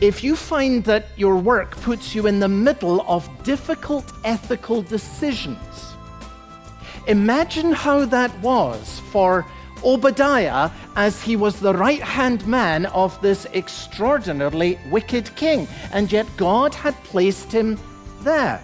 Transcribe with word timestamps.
if 0.00 0.22
you 0.22 0.36
find 0.36 0.84
that 0.84 1.08
your 1.16 1.36
work 1.36 1.72
puts 1.80 2.14
you 2.14 2.26
in 2.26 2.38
the 2.38 2.48
middle 2.48 3.00
of 3.08 3.28
difficult 3.42 4.12
ethical 4.24 4.82
decisions, 4.82 5.94
imagine 7.06 7.72
how 7.72 8.04
that 8.04 8.36
was 8.40 9.00
for 9.10 9.44
Obadiah 9.84 10.70
as 10.96 11.22
he 11.22 11.36
was 11.36 11.58
the 11.58 11.74
right 11.74 12.02
hand 12.02 12.46
man 12.46 12.86
of 12.86 13.20
this 13.22 13.46
extraordinarily 13.46 14.78
wicked 14.90 15.34
king, 15.34 15.66
and 15.92 16.10
yet 16.12 16.26
God 16.36 16.74
had 16.74 16.94
placed 17.04 17.50
him 17.50 17.78
there. 18.20 18.62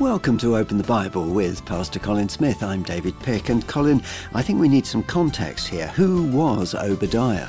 Welcome 0.00 0.38
to 0.38 0.56
Open 0.56 0.78
the 0.78 0.84
Bible 0.84 1.26
with 1.26 1.64
Pastor 1.64 1.98
Colin 1.98 2.28
Smith. 2.28 2.62
I'm 2.62 2.84
David 2.84 3.18
Pick, 3.18 3.48
and 3.48 3.66
Colin, 3.66 4.00
I 4.32 4.42
think 4.42 4.60
we 4.60 4.68
need 4.68 4.86
some 4.86 5.02
context 5.02 5.66
here. 5.66 5.88
Who 5.88 6.22
was 6.22 6.72
Obadiah? 6.72 7.48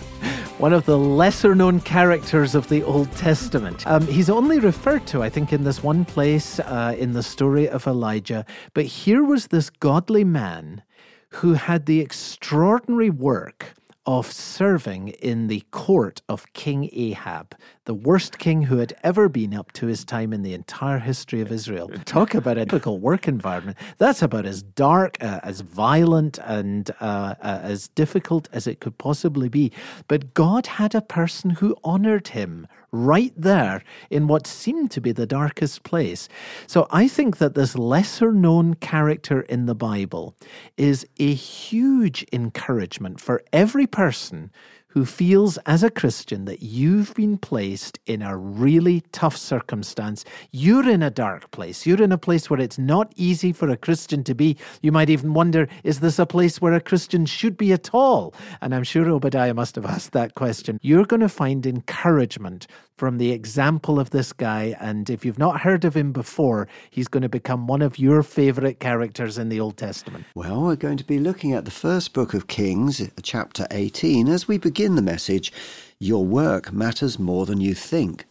one 0.58 0.74
of 0.74 0.84
the 0.86 0.98
lesser 0.98 1.54
known 1.54 1.80
characters 1.80 2.56
of 2.56 2.68
the 2.68 2.82
Old 2.82 3.12
Testament. 3.12 3.86
Um, 3.86 4.08
he's 4.08 4.32
only 4.32 4.58
referred 4.60 5.06
to, 5.08 5.22
I 5.22 5.30
think, 5.30 5.54
in 5.54 5.64
this 5.64 5.84
one 5.84 6.06
place 6.06 6.60
uh, 6.62 6.96
in 6.98 7.14
the 7.14 7.22
story 7.22 7.70
of 7.70 7.86
Elijah. 7.86 8.44
But 8.74 8.86
here 8.86 9.24
was 9.24 9.48
this 9.48 9.70
godly 9.70 10.24
man 10.24 10.82
who 11.30 11.54
had 11.54 11.86
the 11.86 12.00
extraordinary 12.00 13.12
work 13.12 13.76
of 14.10 14.32
serving 14.32 15.10
in 15.10 15.50
the 15.50 15.64
court 15.70 16.20
of 16.28 16.52
King 16.54 16.90
Ahab, 16.94 17.56
the 17.86 17.94
worst 17.94 18.40
king 18.40 18.64
who 18.64 18.78
had 18.78 18.92
ever 19.04 19.30
been 19.30 19.54
up 19.54 19.72
to 19.74 19.86
his 19.86 20.04
time 20.04 20.34
in 20.34 20.42
the 20.42 20.56
entire 20.56 20.98
history 20.98 21.42
of 21.42 21.52
Israel. 21.52 21.92
Talk 22.06 22.34
about 22.34 22.58
a 22.58 22.66
difficult 22.66 23.02
work 23.02 23.28
environment. 23.28 23.78
That's 24.00 24.24
about 24.24 24.48
as 24.48 24.64
dark, 24.64 25.24
uh, 25.24 25.42
as 25.44 25.62
violent, 25.62 26.40
and 26.40 26.90
uh, 27.00 27.36
uh, 27.40 27.60
as 27.62 27.90
difficult 27.90 28.50
as 28.52 28.66
it 28.66 28.80
could 28.80 28.98
possibly 28.98 29.48
be. 29.48 29.72
But 30.08 30.34
God 30.34 30.66
had 30.66 30.96
a 30.96 31.02
person 31.02 31.52
who 31.52 31.78
honored 31.84 32.30
him 32.30 32.66
right 32.92 33.34
there 33.36 33.84
in 34.10 34.28
what 34.28 34.48
seemed 34.48 34.92
to 34.92 35.02
be 35.02 35.12
the 35.12 35.26
darkest 35.26 35.84
place. 35.84 36.28
So 36.68 36.88
I 36.92 37.08
think 37.08 37.38
that 37.38 37.56
this 37.56 37.78
lesser 37.78 38.32
known 38.32 38.76
character 38.76 39.42
in 39.42 39.66
the 39.66 39.76
Bible 39.76 40.36
is 40.78 41.06
a 41.20 41.34
huge 41.34 42.26
encouragement 42.32 43.20
for 43.20 43.44
every 43.54 43.88
person 43.88 44.52
who 44.90 45.06
feels 45.06 45.58
as 45.68 45.84
a 45.84 45.92
Christian 45.92 46.46
that 46.46 46.64
you've 46.64 47.14
been 47.14 47.38
placed 47.38 48.00
in 48.08 48.24
a 48.24 48.36
really 48.36 49.02
tough 49.12 49.38
circumstance. 49.38 50.26
You're 50.52 50.90
in 50.90 51.04
a 51.04 51.12
dark 51.12 51.52
place. 51.52 51.86
You're 51.86 52.02
in 52.02 52.12
a 52.12 52.18
place 52.18 52.50
where 52.50 52.60
it's 52.60 52.80
not 52.80 53.14
easy 53.16 53.54
for 53.54 53.70
a 53.70 53.78
Christian 53.78 54.24
to 54.24 54.34
be. 54.34 54.58
You 54.82 54.92
might 54.92 55.12
even 55.12 55.36
wonder, 55.36 55.68
is 55.84 56.00
this 56.00 56.18
a 56.18 56.26
place 56.26 56.60
where 56.60 56.74
a 56.74 56.82
Christian 56.82 57.28
should 57.28 57.56
be 57.56 57.72
at 57.72 57.92
all? 57.94 58.34
And 58.62 58.74
I'm 58.74 58.84
sure 58.84 59.08
Obadiah 59.08 59.54
must 59.54 59.76
have 59.76 59.86
asked 59.86 60.14
that 60.14 60.34
question. 60.34 60.80
You're 60.82 61.06
going 61.06 61.20
to 61.20 61.30
find 61.30 61.68
encouragement 61.68 62.66
from 63.00 63.18
the 63.18 63.32
example 63.32 63.98
of 63.98 64.10
this 64.10 64.34
guy. 64.34 64.76
And 64.78 65.10
if 65.10 65.24
you've 65.24 65.40
not 65.40 65.62
heard 65.62 65.86
of 65.86 65.96
him 65.96 66.12
before, 66.12 66.68
he's 66.92 67.08
going 67.08 67.24
to 67.24 67.30
become 67.30 67.66
one 67.66 67.82
of 67.82 67.98
your 67.98 68.22
favorite 68.24 68.82
characters 68.82 69.38
in 69.38 69.48
the 69.48 69.62
Old 69.62 69.78
Testament. 69.78 70.26
Well, 70.36 70.62
we're 70.64 70.76
going 70.76 70.98
to 70.98 71.06
be 71.06 71.18
looking 71.18 71.54
at 71.54 71.64
the 71.64 71.72
first 71.72 72.14
book 72.14 72.34
of 72.34 72.48
Kings, 72.48 73.10
chapter 73.24 73.66
18, 73.72 74.28
as 74.28 74.50
we 74.50 74.58
begin 74.58 74.96
the 74.96 75.02
message 75.02 75.54
Your 75.98 76.26
work 76.26 76.74
matters 76.74 77.18
more 77.18 77.46
than 77.46 77.62
you 77.62 77.74
think. 77.74 78.26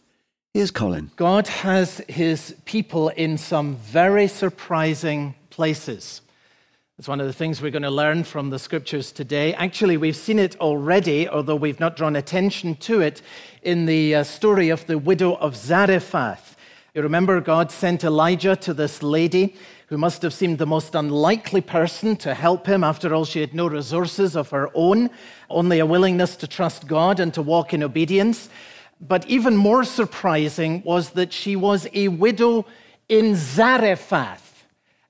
Here's 0.53 0.71
Colin. 0.71 1.09
God 1.15 1.47
has 1.47 2.01
his 2.07 2.55
people 2.65 3.09
in 3.09 3.39
some 3.39 3.75
very 3.75 4.27
surprising 4.27 5.33
places. 5.49 6.21
It's 6.99 7.07
one 7.07 7.21
of 7.21 7.27
the 7.27 7.33
things 7.33 7.61
we're 7.61 7.71
going 7.71 7.83
to 7.83 7.89
learn 7.89 8.25
from 8.25 8.49
the 8.49 8.59
scriptures 8.59 9.13
today. 9.13 9.53
Actually, 9.53 9.95
we've 9.95 10.17
seen 10.17 10.37
it 10.37 10.59
already, 10.59 11.29
although 11.29 11.55
we've 11.55 11.79
not 11.79 11.95
drawn 11.95 12.17
attention 12.17 12.75
to 12.75 12.99
it, 12.99 13.21
in 13.61 13.85
the 13.85 14.15
uh, 14.15 14.23
story 14.25 14.67
of 14.67 14.85
the 14.85 14.97
widow 14.97 15.35
of 15.35 15.55
Zarephath. 15.55 16.57
You 16.93 17.01
remember 17.01 17.39
God 17.39 17.71
sent 17.71 18.03
Elijah 18.03 18.53
to 18.57 18.73
this 18.73 19.01
lady 19.01 19.55
who 19.87 19.97
must 19.97 20.21
have 20.23 20.33
seemed 20.33 20.57
the 20.57 20.65
most 20.65 20.93
unlikely 20.93 21.61
person 21.61 22.17
to 22.17 22.33
help 22.33 22.67
him. 22.67 22.83
After 22.83 23.15
all, 23.15 23.23
she 23.23 23.39
had 23.39 23.53
no 23.53 23.67
resources 23.67 24.35
of 24.35 24.49
her 24.49 24.69
own, 24.73 25.09
only 25.49 25.79
a 25.79 25.85
willingness 25.85 26.35
to 26.35 26.47
trust 26.47 26.85
God 26.85 27.21
and 27.21 27.33
to 27.33 27.41
walk 27.41 27.73
in 27.73 27.81
obedience. 27.81 28.49
But 28.99 29.25
even 29.25 29.55
more 29.55 29.85
surprising 29.85 30.83
was 30.83 31.11
that 31.11 31.31
she 31.31 31.55
was 31.55 31.87
a 31.93 32.09
widow 32.09 32.65
in 33.07 33.37
Zarephath. 33.37 34.48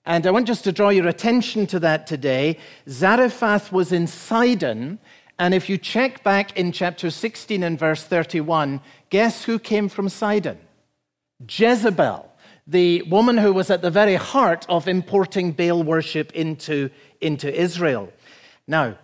And 0.10 0.26
I 0.26 0.32
want 0.32 0.48
just 0.48 0.64
to 0.64 0.72
draw 0.72 0.90
your 0.90 1.08
attention 1.08 1.68
to 1.68 1.80
that 1.82 2.08
today. 2.08 2.58
Zarephath 2.90 3.72
was 3.72 3.92
in 3.92 4.08
Sidon. 4.08 4.98
And 5.38 5.54
if 5.54 5.70
you 5.70 5.78
check 5.78 6.24
back 6.24 6.58
in 6.58 6.72
chapter 6.72 7.12
16 7.12 7.62
and 7.62 7.78
verse 7.78 8.04
31, 8.04 8.82
guess 9.12 9.44
who 9.44 9.60
came 9.60 9.88
from 9.88 10.10
Sidon? 10.10 10.58
Jezebel, 11.48 12.28
the 12.66 13.04
woman 13.04 13.38
who 13.38 13.54
was 13.54 13.70
at 13.70 13.84
the 13.84 13.92
very 13.92 14.16
heart 14.16 14.66
of 14.68 14.88
importing 14.88 15.52
Baal 15.52 15.84
worship 15.84 16.32
into, 16.32 16.90
into 17.22 17.54
Israel. 17.54 18.12
Now, 18.66 18.98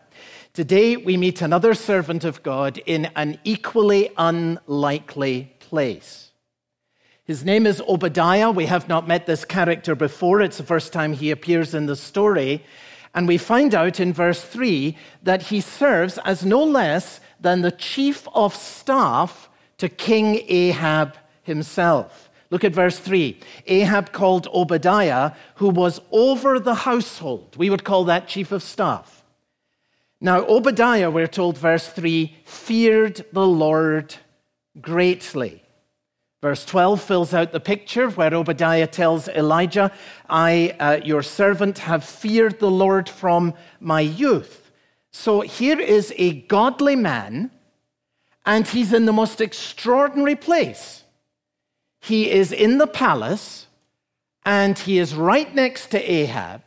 today 0.53 0.97
we 0.97 1.17
meet 1.17 1.43
another 1.43 1.75
servant 1.75 2.23
of 2.23 2.41
God 2.41 2.79
in 2.87 3.11
an 3.15 3.37
equally 3.43 4.09
unlikely 4.17 5.53
place. 5.59 6.24
His 7.25 7.43
name 7.43 7.65
is 7.65 7.81
Obadiah. 7.81 8.51
We 8.51 8.67
have 8.67 8.87
not 8.87 9.07
met 9.07 9.25
this 9.25 9.45
character 9.45 9.95
before. 9.95 10.41
It's 10.41 10.57
the 10.57 10.63
first 10.63 10.93
time 10.93 11.13
he 11.13 11.31
appears 11.31 11.73
in 11.73 11.87
the 11.87 11.95
story. 11.95 12.63
And 13.15 13.27
we 13.27 13.39
find 13.39 13.73
out 13.73 13.99
in 13.99 14.13
verse 14.13 14.43
3 14.43 14.95
that 15.23 15.43
he 15.43 15.59
serves 15.59 16.19
as 16.19 16.45
no 16.45 16.63
less 16.63 17.19
than 17.39 17.61
the 17.61 17.71
chief 17.71 18.27
of 18.35 18.55
staff 18.55 19.49
to 19.79 19.89
King 19.89 20.43
Ahab 20.47 21.17
himself. 21.41 22.29
Look 22.51 22.63
at 22.63 22.75
verse 22.75 22.99
3. 22.99 23.39
Ahab 23.65 24.11
called 24.11 24.47
Obadiah, 24.53 25.31
who 25.55 25.69
was 25.69 25.99
over 26.11 26.59
the 26.59 26.75
household. 26.75 27.55
We 27.57 27.71
would 27.71 27.83
call 27.83 28.05
that 28.05 28.27
chief 28.27 28.51
of 28.51 28.61
staff. 28.61 29.23
Now, 30.21 30.45
Obadiah, 30.45 31.09
we're 31.09 31.25
told, 31.25 31.57
verse 31.57 31.87
3, 31.87 32.35
feared 32.45 33.25
the 33.33 33.47
Lord 33.47 34.13
greatly. 34.79 35.64
Verse 36.45 36.63
12 36.63 37.01
fills 37.01 37.33
out 37.33 37.53
the 37.53 37.59
picture 37.59 38.07
where 38.07 38.31
Obadiah 38.31 38.85
tells 38.85 39.27
Elijah, 39.27 39.91
I, 40.29 40.75
uh, 40.79 40.99
your 41.03 41.23
servant, 41.23 41.79
have 41.79 42.03
feared 42.03 42.59
the 42.59 42.69
Lord 42.69 43.09
from 43.09 43.55
my 43.79 44.01
youth. 44.01 44.71
So 45.09 45.41
here 45.41 45.79
is 45.79 46.13
a 46.17 46.41
godly 46.41 46.95
man, 46.95 47.49
and 48.45 48.67
he's 48.67 48.93
in 48.93 49.07
the 49.07 49.11
most 49.11 49.41
extraordinary 49.41 50.35
place. 50.35 51.03
He 51.99 52.29
is 52.29 52.51
in 52.51 52.77
the 52.77 52.85
palace, 52.85 53.65
and 54.45 54.77
he 54.77 54.99
is 54.99 55.15
right 55.15 55.51
next 55.55 55.87
to 55.87 56.11
Ahab. 56.11 56.61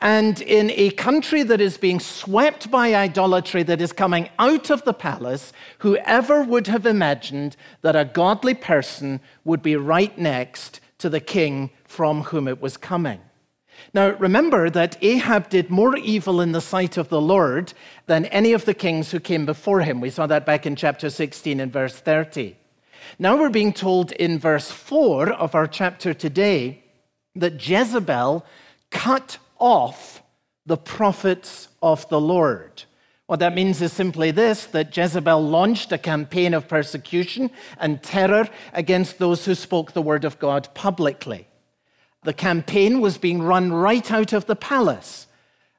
And 0.00 0.40
in 0.40 0.70
a 0.72 0.90
country 0.90 1.42
that 1.44 1.60
is 1.60 1.78
being 1.78 2.00
swept 2.00 2.70
by 2.70 2.94
idolatry 2.94 3.62
that 3.62 3.80
is 3.80 3.92
coming 3.92 4.28
out 4.38 4.70
of 4.70 4.84
the 4.84 4.92
palace, 4.92 5.52
whoever 5.78 6.42
would 6.42 6.66
have 6.66 6.84
imagined 6.84 7.56
that 7.82 7.96
a 7.96 8.04
godly 8.04 8.54
person 8.54 9.20
would 9.44 9.62
be 9.62 9.76
right 9.76 10.16
next 10.18 10.80
to 10.98 11.08
the 11.08 11.20
king 11.20 11.70
from 11.84 12.22
whom 12.24 12.48
it 12.48 12.60
was 12.60 12.76
coming? 12.76 13.20
Now, 13.92 14.10
remember 14.10 14.70
that 14.70 14.96
Ahab 15.02 15.48
did 15.48 15.70
more 15.70 15.96
evil 15.96 16.40
in 16.40 16.52
the 16.52 16.60
sight 16.60 16.96
of 16.96 17.08
the 17.08 17.20
Lord 17.20 17.72
than 18.06 18.24
any 18.26 18.52
of 18.52 18.64
the 18.64 18.74
kings 18.74 19.10
who 19.10 19.20
came 19.20 19.46
before 19.46 19.80
him. 19.80 20.00
We 20.00 20.10
saw 20.10 20.26
that 20.26 20.46
back 20.46 20.66
in 20.66 20.76
chapter 20.76 21.10
16 21.10 21.60
and 21.60 21.72
verse 21.72 21.96
30. 21.96 22.56
Now 23.18 23.36
we're 23.36 23.50
being 23.50 23.72
told 23.72 24.12
in 24.12 24.38
verse 24.38 24.70
4 24.70 25.32
of 25.32 25.54
our 25.54 25.66
chapter 25.66 26.14
today 26.14 26.82
that 27.36 27.66
Jezebel 27.66 28.44
cut 28.90 29.38
off 29.58 30.22
the 30.66 30.76
prophets 30.76 31.68
of 31.82 32.08
the 32.08 32.20
Lord. 32.20 32.84
What 33.26 33.40
that 33.40 33.54
means 33.54 33.80
is 33.80 33.92
simply 33.92 34.30
this 34.30 34.66
that 34.66 34.94
Jezebel 34.94 35.42
launched 35.42 35.92
a 35.92 35.98
campaign 35.98 36.52
of 36.54 36.68
persecution 36.68 37.50
and 37.78 38.02
terror 38.02 38.48
against 38.72 39.18
those 39.18 39.44
who 39.44 39.54
spoke 39.54 39.92
the 39.92 40.02
word 40.02 40.24
of 40.24 40.38
God 40.38 40.68
publicly. 40.74 41.48
The 42.22 42.34
campaign 42.34 43.00
was 43.00 43.18
being 43.18 43.42
run 43.42 43.72
right 43.72 44.10
out 44.10 44.32
of 44.32 44.46
the 44.46 44.56
palace. 44.56 45.26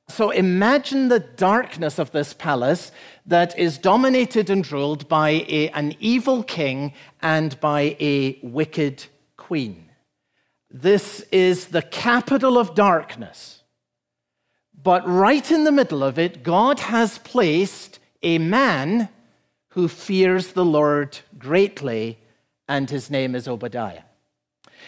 So 0.07 0.29
imagine 0.29 1.07
the 1.07 1.19
darkness 1.19 1.97
of 1.97 2.11
this 2.11 2.33
palace 2.33 2.91
that 3.25 3.57
is 3.57 3.79
dominated 3.79 4.51
and 4.51 4.69
ruled 4.71 5.07
by 5.09 5.45
a, 5.47 5.69
an 5.69 5.95
evil 5.99 6.43
king 6.43 6.93
and 7.21 7.59
by 7.59 7.95
a 7.99 8.39
wicked 8.43 9.05
queen. 9.35 9.89
This 10.69 11.21
is 11.31 11.67
the 11.67 11.81
capital 11.81 12.59
of 12.59 12.75
darkness. 12.75 13.63
But 14.83 15.07
right 15.07 15.49
in 15.51 15.63
the 15.63 15.71
middle 15.71 16.03
of 16.03 16.19
it, 16.19 16.43
God 16.43 16.79
has 16.79 17.17
placed 17.19 17.99
a 18.21 18.37
man 18.37 19.09
who 19.69 19.87
fears 19.87 20.53
the 20.53 20.65
Lord 20.65 21.19
greatly, 21.37 22.17
and 22.67 22.89
his 22.89 23.09
name 23.09 23.35
is 23.35 23.47
Obadiah. 23.47 24.03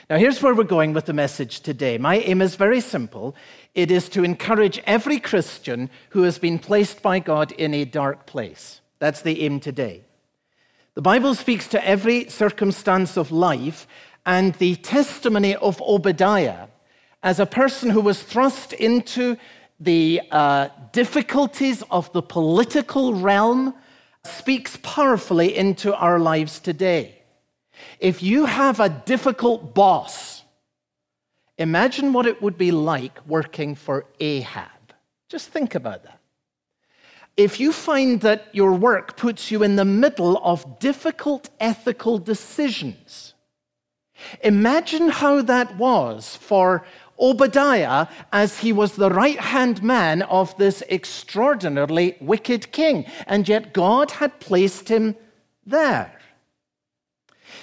Now, 0.10 0.18
here's 0.18 0.42
where 0.42 0.56
we're 0.56 0.64
going 0.64 0.94
with 0.94 1.06
the 1.06 1.14
message 1.14 1.60
today. 1.60 1.98
My 1.98 2.20
aim 2.20 2.42
is 2.42 2.56
very 2.56 2.80
simple 2.80 3.36
it 3.76 3.92
is 3.92 4.10
to 4.10 4.24
encourage 4.24 4.82
every 4.86 5.20
Christian 5.20 5.90
who 6.10 6.24
has 6.24 6.40
been 6.40 6.60
placed 6.60 7.02
by 7.02 7.20
God 7.20 7.52
in 7.52 7.74
a 7.74 7.86
dark 7.86 8.26
place. 8.26 8.82
That's 9.00 9.22
the 9.22 9.44
aim 9.44 9.60
today. 9.60 10.04
The 10.96 11.02
Bible 11.02 11.36
speaks 11.36 11.68
to 11.70 11.88
every 11.88 12.30
circumstance 12.30 13.18
of 13.18 13.32
life, 13.32 13.88
and 14.26 14.54
the 14.56 14.76
testimony 14.78 15.56
of 15.56 15.82
Obadiah 15.82 16.68
as 17.22 17.40
a 17.40 17.46
person 17.46 17.90
who 17.90 18.02
was 18.02 18.24
thrust 18.24 18.74
into 18.74 19.38
the 19.80 20.22
uh, 20.32 20.70
difficulties 20.92 21.84
of 21.92 22.12
the 22.14 22.22
political 22.22 23.14
realm 23.14 23.74
speaks 24.24 24.78
powerfully 24.82 25.56
into 25.56 25.96
our 25.96 26.20
lives 26.20 26.60
today. 26.60 27.22
If 28.00 28.24
you 28.24 28.46
have 28.46 28.80
a 28.80 28.90
difficult 28.90 29.74
boss, 29.74 30.44
imagine 31.58 32.14
what 32.14 32.26
it 32.26 32.42
would 32.42 32.58
be 32.58 32.72
like 32.72 33.26
working 33.28 33.76
for 33.76 34.06
Ahab. 34.20 34.94
Just 35.30 35.50
think 35.50 35.76
about 35.76 36.04
that. 36.04 36.20
If 37.36 37.60
you 37.60 37.72
find 37.72 38.22
that 38.22 38.48
your 38.52 38.74
work 38.74 39.16
puts 39.16 39.52
you 39.52 39.62
in 39.62 39.76
the 39.76 39.86
middle 39.86 40.38
of 40.44 40.80
difficult 40.80 41.50
ethical 41.60 42.18
decisions, 42.18 43.36
imagine 44.42 45.10
how 45.10 45.44
that 45.44 45.78
was 45.78 46.36
for 46.36 46.84
Obadiah 47.20 48.08
as 48.32 48.60
he 48.60 48.72
was 48.72 48.96
the 48.96 49.10
right 49.10 49.40
hand 49.40 49.84
man 49.84 50.22
of 50.24 50.56
this 50.58 50.84
extraordinarily 50.90 52.16
wicked 52.20 52.72
king. 52.72 53.06
And 53.26 53.48
yet 53.48 53.74
God 53.74 54.12
had 54.12 54.40
placed 54.40 54.90
him 54.90 55.16
there. 55.66 56.18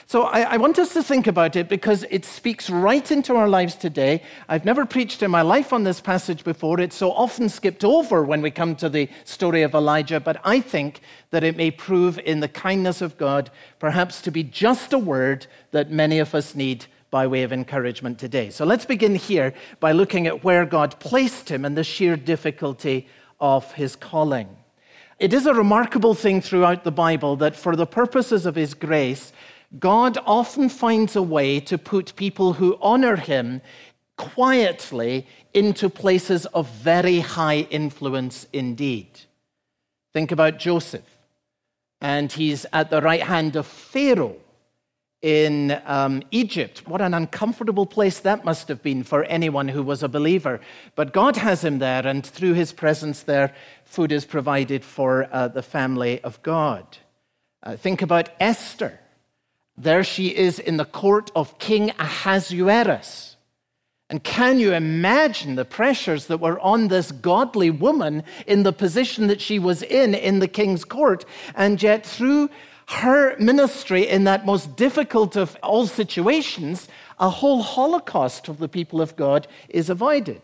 So 0.06 0.25
I, 0.25 0.41
I, 0.43 0.56
want 0.59 0.79
us 0.79 0.93
to 0.93 1.03
think 1.03 1.27
about 1.27 1.56
it 1.56 1.69
because 1.69 2.05
it 2.11 2.25
speaks 2.27 2.69
right 2.69 3.11
into 3.11 3.37
our 3.37 3.49
lives 3.49 3.75
today. 3.75 4.23
I've 4.49 4.65
never 4.65 4.85
preached 4.85 5.23
in 5.23 5.31
my 5.31 5.43
life 5.43 5.73
on 5.73 5.85
this 5.85 6.01
passage 6.01 6.45
before. 6.45 6.79
It's 6.79 6.97
so 6.97 7.11
often 7.12 7.49
skipped 7.49 7.85
over 7.85 8.23
when 8.23 8.43
we 8.43 8.51
come 8.51 8.77
to 8.77 8.89
the 8.89 9.09
story 9.25 9.62
of 9.62 9.75
Elijah, 9.75 10.21
but 10.21 10.41
I 10.45 10.61
think 10.61 11.01
that 11.31 11.43
it 11.43 11.56
may 11.56 11.71
prove 11.71 12.19
in 12.19 12.41
the 12.41 12.49
kindness 12.49 13.01
of 13.01 13.17
God 13.17 13.51
perhaps 13.79 14.21
to 14.23 14.31
be 14.31 14.43
just 14.43 14.93
a 14.93 14.99
word 14.99 15.47
that 15.71 15.91
many 15.91 16.19
of 16.19 16.35
us 16.35 16.55
need 16.55 16.87
by 17.15 17.29
way 17.29 17.45
of 17.45 17.53
encouragement 17.53 18.19
today. 18.19 18.51
So 18.51 18.65
let's 18.65 18.85
begin 18.85 19.15
here 19.15 19.55
by 19.79 19.93
looking 19.93 20.27
at 20.27 20.43
where 20.43 20.67
God 20.67 20.99
placed 20.99 21.49
him 21.49 21.65
and 21.65 21.77
the 21.77 21.85
sheer 21.85 22.17
difficulty 22.17 23.07
of 23.39 23.71
his 23.75 23.95
calling. 23.95 24.49
It 25.21 25.33
is 25.33 25.47
a 25.47 25.55
remarkable 25.55 26.15
thing 26.15 26.41
throughout 26.41 26.83
the 26.83 26.91
Bible 26.91 27.37
that 27.37 27.55
for 27.55 27.77
the 27.77 27.87
purposes 27.87 28.47
of 28.47 28.57
his 28.57 28.75
grace, 28.75 29.33
God 29.79 30.19
often 30.27 30.69
finds 30.69 31.15
a 31.15 31.23
way 31.23 31.61
to 31.61 31.79
put 31.79 32.17
people 32.17 32.55
who 32.55 32.77
honor 32.83 33.15
him 33.15 33.63
quietly 34.17 35.25
into 35.53 35.89
places 35.89 36.47
of 36.47 36.69
very 36.69 37.21
high 37.21 37.69
influence 37.71 38.49
indeed. 38.53 39.21
Think 40.13 40.33
about 40.33 40.59
Joseph, 40.59 41.17
and 42.01 42.33
he's 42.33 42.67
at 42.73 42.91
the 42.91 43.01
right 43.01 43.23
hand 43.23 43.55
of 43.55 43.69
Pharaoh 43.69 44.41
in 45.25 45.81
um, 45.87 46.23
Egypt. 46.32 46.87
What 46.87 47.00
an 47.00 47.15
uncomfortable 47.15 47.87
place 47.87 48.21
that 48.21 48.44
must 48.44 48.69
have 48.69 48.82
been 48.82 49.03
for 49.03 49.25
anyone 49.25 49.69
who 49.69 49.82
was 49.82 50.03
a 50.03 50.09
believer. 50.09 50.61
But 50.97 51.15
God 51.15 51.37
has 51.37 51.65
him 51.65 51.79
there, 51.79 52.06
and 52.06 52.25
through 52.25 52.53
his 52.53 52.75
presence 52.75 53.23
there, 53.23 53.55
food 53.87 54.12
is 54.12 54.26
provided 54.26 54.85
for 54.85 55.26
uh, 55.32 55.49
the 55.49 55.62
family 55.62 56.21
of 56.21 56.43
God. 56.43 56.99
Uh, 57.62 57.75
think 57.75 58.03
about 58.03 58.29
Esther. 58.38 59.00
There 59.79 60.05
she 60.05 60.29
is 60.29 60.59
in 60.59 60.76
the 60.76 60.85
court 60.85 61.32
of 61.35 61.59
King 61.59 61.91
Ahasuerus. 61.99 63.37
And 64.11 64.23
can 64.23 64.59
you 64.59 64.75
imagine 64.75 65.55
the 65.55 65.65
pressures 65.65 66.27
that 66.27 66.38
were 66.38 66.61
on 66.61 66.88
this 66.88 67.11
godly 67.11 67.70
woman 67.70 68.25
in 68.47 68.62
the 68.62 68.75
position 68.75 69.29
that 69.29 69.41
she 69.41 69.59
was 69.59 69.82
in 69.82 70.15
in 70.15 70.41
the 70.41 70.49
king's 70.49 70.85
court? 70.85 71.25
And 71.55 71.82
yet, 71.82 72.05
through 72.05 72.50
her 72.89 73.37
ministry 73.39 74.07
in 74.09 74.25
that 74.25 74.47
most 74.47 74.77
difficult 74.77 75.37
of 75.37 75.57
all 75.63 75.87
situations, 75.87 76.89
a 77.19 77.31
whole 77.31 77.63
holocaust 77.63 78.49
of 78.49 78.59
the 78.59 78.69
people 78.69 79.01
of 79.01 79.17
God 79.17 79.47
is 79.69 79.89
avoided. 79.89 80.43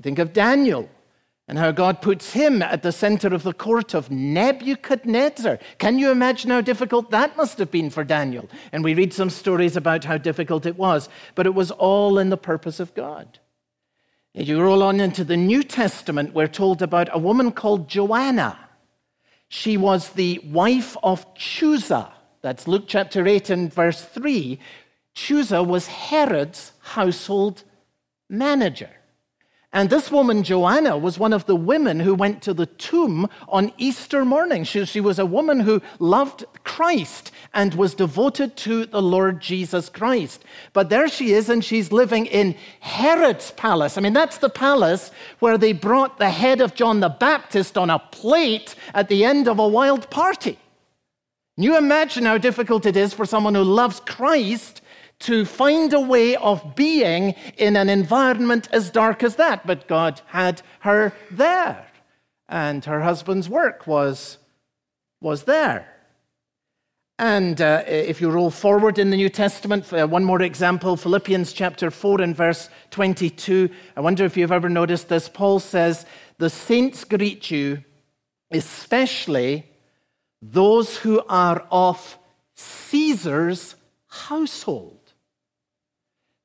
Think 0.00 0.18
of 0.18 0.32
Daniel 0.32 0.88
and 1.48 1.58
how 1.58 1.70
God 1.72 2.00
puts 2.00 2.32
him 2.32 2.62
at 2.62 2.82
the 2.82 2.92
center 2.92 3.34
of 3.34 3.42
the 3.42 3.52
court 3.52 3.94
of 3.94 4.10
Nebuchadnezzar. 4.10 5.58
Can 5.78 5.98
you 5.98 6.10
imagine 6.10 6.50
how 6.50 6.60
difficult 6.60 7.10
that 7.10 7.36
must 7.36 7.58
have 7.58 7.70
been 7.70 7.90
for 7.90 8.04
Daniel? 8.04 8.48
And 8.70 8.84
we 8.84 8.94
read 8.94 9.12
some 9.12 9.30
stories 9.30 9.76
about 9.76 10.04
how 10.04 10.18
difficult 10.18 10.66
it 10.66 10.78
was, 10.78 11.08
but 11.34 11.46
it 11.46 11.54
was 11.54 11.70
all 11.72 12.18
in 12.18 12.30
the 12.30 12.36
purpose 12.36 12.80
of 12.80 12.94
God. 12.94 13.38
You 14.34 14.62
roll 14.62 14.82
on 14.82 14.98
into 14.98 15.24
the 15.24 15.36
New 15.36 15.62
Testament, 15.62 16.32
we're 16.32 16.46
told 16.46 16.80
about 16.80 17.10
a 17.12 17.18
woman 17.18 17.52
called 17.52 17.88
Joanna 17.88 18.58
she 19.52 19.76
was 19.76 20.08
the 20.14 20.38
wife 20.50 20.96
of 21.02 21.34
Chuza. 21.34 22.10
That's 22.40 22.66
Luke 22.66 22.84
chapter 22.86 23.26
8 23.26 23.50
and 23.50 23.72
verse 23.72 24.02
3. 24.02 24.58
Chuza 25.14 25.64
was 25.64 25.86
Herod's 25.88 26.72
household 26.80 27.62
manager. 28.30 28.88
And 29.74 29.88
this 29.88 30.10
woman, 30.10 30.42
Joanna, 30.42 30.98
was 30.98 31.18
one 31.18 31.32
of 31.32 31.46
the 31.46 31.56
women 31.56 31.98
who 31.98 32.14
went 32.14 32.42
to 32.42 32.52
the 32.52 32.66
tomb 32.66 33.26
on 33.48 33.72
Easter 33.78 34.22
morning. 34.22 34.64
She, 34.64 34.84
she, 34.84 35.00
was 35.00 35.18
a 35.18 35.24
woman 35.24 35.60
who 35.60 35.80
loved 35.98 36.44
Christ 36.62 37.32
and 37.54 37.72
was 37.72 37.94
devoted 37.94 38.54
to 38.58 38.84
the 38.84 39.00
Lord 39.00 39.40
Jesus 39.40 39.88
Christ. 39.88 40.44
But 40.74 40.90
there 40.90 41.08
she 41.08 41.32
is, 41.32 41.48
and 41.48 41.64
she's 41.64 41.90
living 41.90 42.26
in 42.26 42.54
Herod's 42.80 43.52
palace. 43.52 43.96
I 43.96 44.02
mean, 44.02 44.12
that's 44.12 44.36
the 44.36 44.50
palace 44.50 45.10
where 45.38 45.56
they 45.56 45.72
brought 45.72 46.18
the 46.18 46.30
head 46.30 46.60
of 46.60 46.74
John 46.74 47.00
the 47.00 47.08
Baptist 47.08 47.78
on 47.78 47.88
a 47.88 47.98
plate 47.98 48.74
at 48.92 49.08
the 49.08 49.24
end 49.24 49.48
of 49.48 49.58
a 49.58 49.66
wild 49.66 50.10
party. 50.10 50.58
Can 51.54 51.64
you 51.64 51.78
imagine 51.78 52.26
how 52.26 52.36
difficult 52.36 52.84
it 52.84 52.96
is 52.96 53.14
for 53.14 53.24
someone 53.24 53.54
who 53.54 53.62
loves 53.62 54.00
Christ 54.00 54.81
to 55.22 55.44
find 55.44 55.92
a 55.92 56.00
way 56.00 56.36
of 56.36 56.74
being 56.74 57.34
in 57.56 57.76
an 57.76 57.88
environment 57.88 58.68
as 58.72 58.90
dark 58.90 59.22
as 59.22 59.36
that. 59.36 59.66
But 59.66 59.88
God 59.88 60.20
had 60.26 60.62
her 60.80 61.12
there, 61.30 61.86
and 62.48 62.84
her 62.84 63.02
husband's 63.02 63.48
work 63.48 63.86
was, 63.86 64.38
was 65.20 65.44
there. 65.44 65.88
And 67.18 67.60
uh, 67.60 67.84
if 67.86 68.20
you 68.20 68.30
roll 68.30 68.50
forward 68.50 68.98
in 68.98 69.10
the 69.10 69.16
New 69.16 69.28
Testament, 69.28 69.92
uh, 69.92 70.08
one 70.08 70.24
more 70.24 70.42
example 70.42 70.96
Philippians 70.96 71.52
chapter 71.52 71.90
4 71.90 72.20
and 72.20 72.34
verse 72.34 72.68
22. 72.90 73.70
I 73.96 74.00
wonder 74.00 74.24
if 74.24 74.36
you've 74.36 74.50
ever 74.50 74.68
noticed 74.68 75.08
this. 75.08 75.28
Paul 75.28 75.60
says, 75.60 76.04
The 76.38 76.50
saints 76.50 77.04
greet 77.04 77.48
you, 77.48 77.84
especially 78.50 79.66
those 80.40 80.96
who 80.96 81.22
are 81.28 81.64
of 81.70 82.18
Caesar's 82.56 83.76
household. 84.08 85.01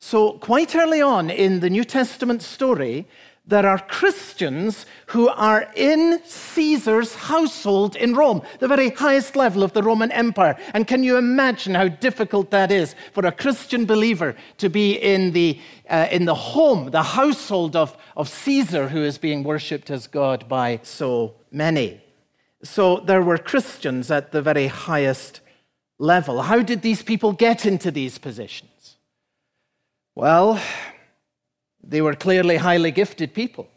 So, 0.10 0.32
quite 0.32 0.74
early 0.74 1.02
on 1.02 1.30
in 1.30 1.60
the 1.60 1.70
New 1.70 1.84
Testament 1.84 2.42
story, 2.42 3.06
there 3.46 3.68
are 3.68 3.78
Christians 3.78 4.86
who 5.08 5.28
are 5.28 5.70
in 5.76 6.22
Caesar's 6.24 7.14
household 7.14 7.98
in 7.98 8.14
Rome, 8.16 8.42
the 8.60 8.70
very 8.70 8.92
highest 8.92 9.36
level 9.36 9.64
of 9.64 9.74
the 9.74 9.84
Roman 9.84 10.10
Empire. 10.14 10.56
And 10.74 10.88
can 10.88 11.04
you 11.04 11.18
imagine 11.18 11.76
how 11.76 11.90
difficult 11.90 12.52
that 12.52 12.72
is 12.72 12.96
for 13.12 13.26
a 13.26 13.34
Christian 13.34 13.84
believer 13.84 14.34
to 14.60 14.70
be 14.70 14.94
in 14.94 15.34
the, 15.34 15.60
uh, 15.90 16.08
in 16.10 16.24
the 16.24 16.36
home, 16.56 16.92
the 16.92 17.04
household 17.04 17.76
of, 17.76 17.98
of 18.16 18.30
Caesar, 18.30 18.88
who 18.88 19.04
is 19.04 19.18
being 19.18 19.44
worshipped 19.44 19.92
as 19.92 20.08
God 20.08 20.48
by 20.48 20.80
so 20.84 21.34
many? 21.52 22.00
So 22.64 23.02
there 23.02 23.22
were 23.22 23.38
Christians 23.38 24.10
at 24.10 24.32
the 24.32 24.42
very 24.42 24.68
highest 24.68 25.42
level. 26.00 26.44
How 26.44 26.62
did 26.62 26.82
these 26.82 27.04
people 27.04 27.34
get 27.34 27.66
into 27.66 27.92
these 27.92 28.18
positions? 28.18 28.77
Well, 30.18 30.60
they 31.84 32.02
were 32.02 32.16
clearly 32.16 32.58
highly 32.58 32.90
gifted 32.90 33.36
people. 33.36 33.68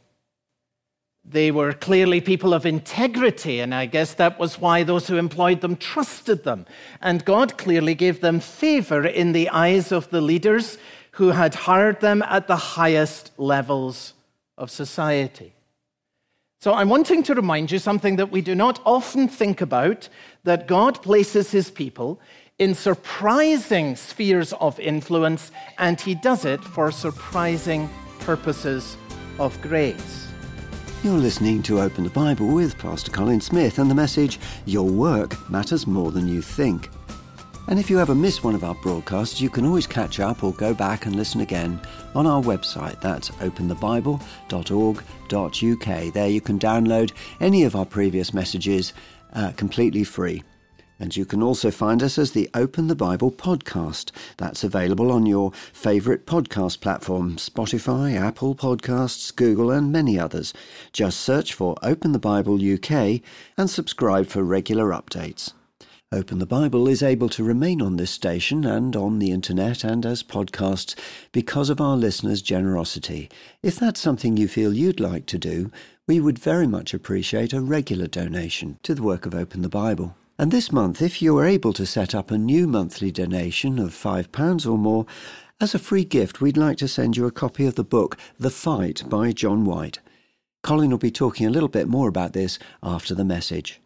They 1.23 1.51
were 1.51 1.75
clearly 1.75 2.23
people 2.23 2.55
of 2.55 2.65
integrity, 2.65 3.61
and 3.61 3.75
I 3.75 3.85
guess 3.85 4.15
that 4.15 4.39
was 4.39 4.59
why 4.59 4.83
those 4.83 5.07
who 5.07 5.19
employed 5.19 5.61
them 5.61 5.77
trusted 5.77 6.45
them. 6.45 6.65
And 7.03 7.27
God 7.27 7.59
clearly 7.59 7.95
gave 7.95 8.23
them 8.23 8.41
favor 8.41 9.05
in 9.05 9.33
the 9.33 9.51
eyes 9.51 9.93
of 9.93 10.09
the 10.09 10.23
leaders 10.23 10.79
who 11.11 11.29
had 11.29 11.55
hired 11.55 12.01
them 12.01 12.23
at 12.23 12.47
the 12.47 12.57
highest 12.57 13.33
levels 13.37 14.15
of 14.57 14.71
society. 14.71 15.53
So 16.59 16.73
I'm 16.73 16.89
wanting 16.89 17.23
to 17.25 17.35
remind 17.35 17.71
you 17.71 17.79
something 17.79 18.17
that 18.17 18.33
we 18.33 18.41
do 18.41 18.55
not 18.55 18.81
often 18.87 19.29
think 19.29 19.61
about 19.61 20.09
that 20.45 20.67
God 20.67 21.03
places 21.03 21.51
his 21.51 21.71
people 21.71 22.19
in 22.61 22.75
surprising 22.75 23.97
spheres 23.97 24.53
of 24.61 24.79
influence, 24.79 25.51
and 25.79 25.99
he 25.99 26.15
does 26.15 26.45
it 26.45 26.63
for 26.63 26.93
surprising 26.93 27.89
purposes 28.21 28.99
of 29.39 29.59
grace. 29.63 30.29
You're 31.03 31.15
listening 31.15 31.63
to 31.63 31.81
Open 31.81 32.05
the 32.05 32.11
Bible 32.11 32.49
with 32.49 32.77
Pastor 32.77 33.11
Colin 33.11 33.41
Smith 33.41 33.79
and 33.79 33.91
the 33.91 33.95
message, 33.95 34.39
Your 34.67 34.87
Work 34.87 35.51
Matters 35.51 35.87
More 35.87 36.13
Than 36.13 36.29
You 36.29 36.43
Think. 36.43 36.91
And 37.69 37.79
if 37.79 37.89
you 37.89 37.99
ever 37.99 38.15
miss 38.15 38.45
one 38.45 38.55
of 38.55 38.63
our 38.63 38.75
broadcasts, 38.75 39.41
you 39.41 39.49
can 39.49 39.65
always 39.65 39.87
catch 39.87 40.21
up 40.21 40.45
or 40.45 40.53
go 40.53 40.75
back 40.75 41.07
and 41.07 41.17
listen 41.17 41.41
again 41.41 41.81
on 42.15 42.27
our 42.27 42.43
website. 42.43 43.01
That's 43.01 43.31
openthebible.org.uk. 43.31 46.13
There 46.13 46.29
you 46.29 46.41
can 46.43 46.59
download 46.59 47.13
any 47.41 47.63
of 47.63 47.75
our 47.75 47.87
previous 47.87 48.35
messages 48.35 48.93
uh, 49.33 49.53
completely 49.53 50.05
free. 50.05 50.43
And 51.01 51.17
you 51.17 51.25
can 51.25 51.43
also 51.43 51.71
find 51.71 52.03
us 52.03 52.19
as 52.19 52.33
the 52.33 52.51
Open 52.53 52.89
the 52.89 52.95
Bible 52.95 53.33
podcast. 53.33 54.11
That's 54.37 54.63
available 54.63 55.11
on 55.11 55.25
your 55.25 55.51
favourite 55.73 56.27
podcast 56.27 56.81
platform 56.83 57.37
Spotify, 57.37 58.21
Apple 58.21 58.55
Podcasts, 58.55 59.35
Google, 59.35 59.71
and 59.71 59.91
many 59.91 60.19
others. 60.19 60.53
Just 60.93 61.21
search 61.21 61.55
for 61.55 61.75
Open 61.83 62.13
the 62.13 62.19
Bible 62.19 62.57
UK 62.57 63.23
and 63.57 63.71
subscribe 63.71 64.27
for 64.27 64.45
regular 64.45 64.91
updates. 64.91 65.55
Open 66.13 66.39
the 66.39 66.45
Bible 66.45 66.87
is 66.87 67.03
able 67.03 67.31
to 67.31 67.45
remain 67.45 67.81
on 67.81 67.97
this 67.97 68.11
station 68.11 68.67
and 68.67 68.95
on 68.95 69.21
the 69.21 69.31
internet 69.31 69.85
and 69.85 70.05
as 70.05 70.23
podcasts 70.23 70.95
because 71.33 71.71
of 71.71 71.81
our 71.81 71.97
listeners' 71.97 72.43
generosity. 72.43 73.31
If 73.63 73.77
that's 73.77 74.01
something 74.01 74.37
you 74.37 74.49
feel 74.49 74.75
you'd 74.75 75.01
like 75.01 75.25
to 75.27 75.39
do, 75.39 75.71
we 76.07 76.21
would 76.21 76.39
very 76.39 76.67
much 76.67 76.93
appreciate 76.93 77.53
a 77.53 77.61
regular 77.61 78.09
donation 78.09 78.81
to 78.83 78.95
the 78.95 79.03
work 79.05 79.25
of 79.25 79.35
Open 79.35 79.63
the 79.63 79.69
Bible. 79.69 80.17
And 80.41 80.51
this 80.51 80.73
month, 80.73 81.03
if 81.03 81.21
you 81.21 81.37
are 81.37 81.45
able 81.45 81.75
to 81.75 81.85
set 81.85 82.15
up 82.15 82.31
a 82.31 82.39
new 82.39 82.67
monthly 82.67 83.13
donation 83.13 83.79
of 83.79 83.91
£5 83.91 84.67
or 84.67 84.79
more, 84.79 85.05
as 85.61 85.75
a 85.75 85.79
free 85.79 86.03
gift, 86.03 86.41
we'd 86.41 86.57
like 86.57 86.79
to 86.79 86.89
send 86.89 87.15
you 87.15 87.27
a 87.27 87.31
copy 87.31 87.67
of 87.67 87.75
the 87.75 87.85
book 87.85 88.17
The 88.39 88.49
Fight 88.49 89.03
by 89.07 89.33
John 89.33 89.67
White. 89.67 89.99
Colin 90.63 90.89
will 90.89 90.97
be 90.97 91.11
talking 91.11 91.47
a 91.47 91.51
little 91.51 91.69
bit 91.69 91.89
more 91.89 92.09
about 92.09 92.33
this 92.33 92.59
after 92.83 93.15
the 93.15 93.23
message. 93.23 93.83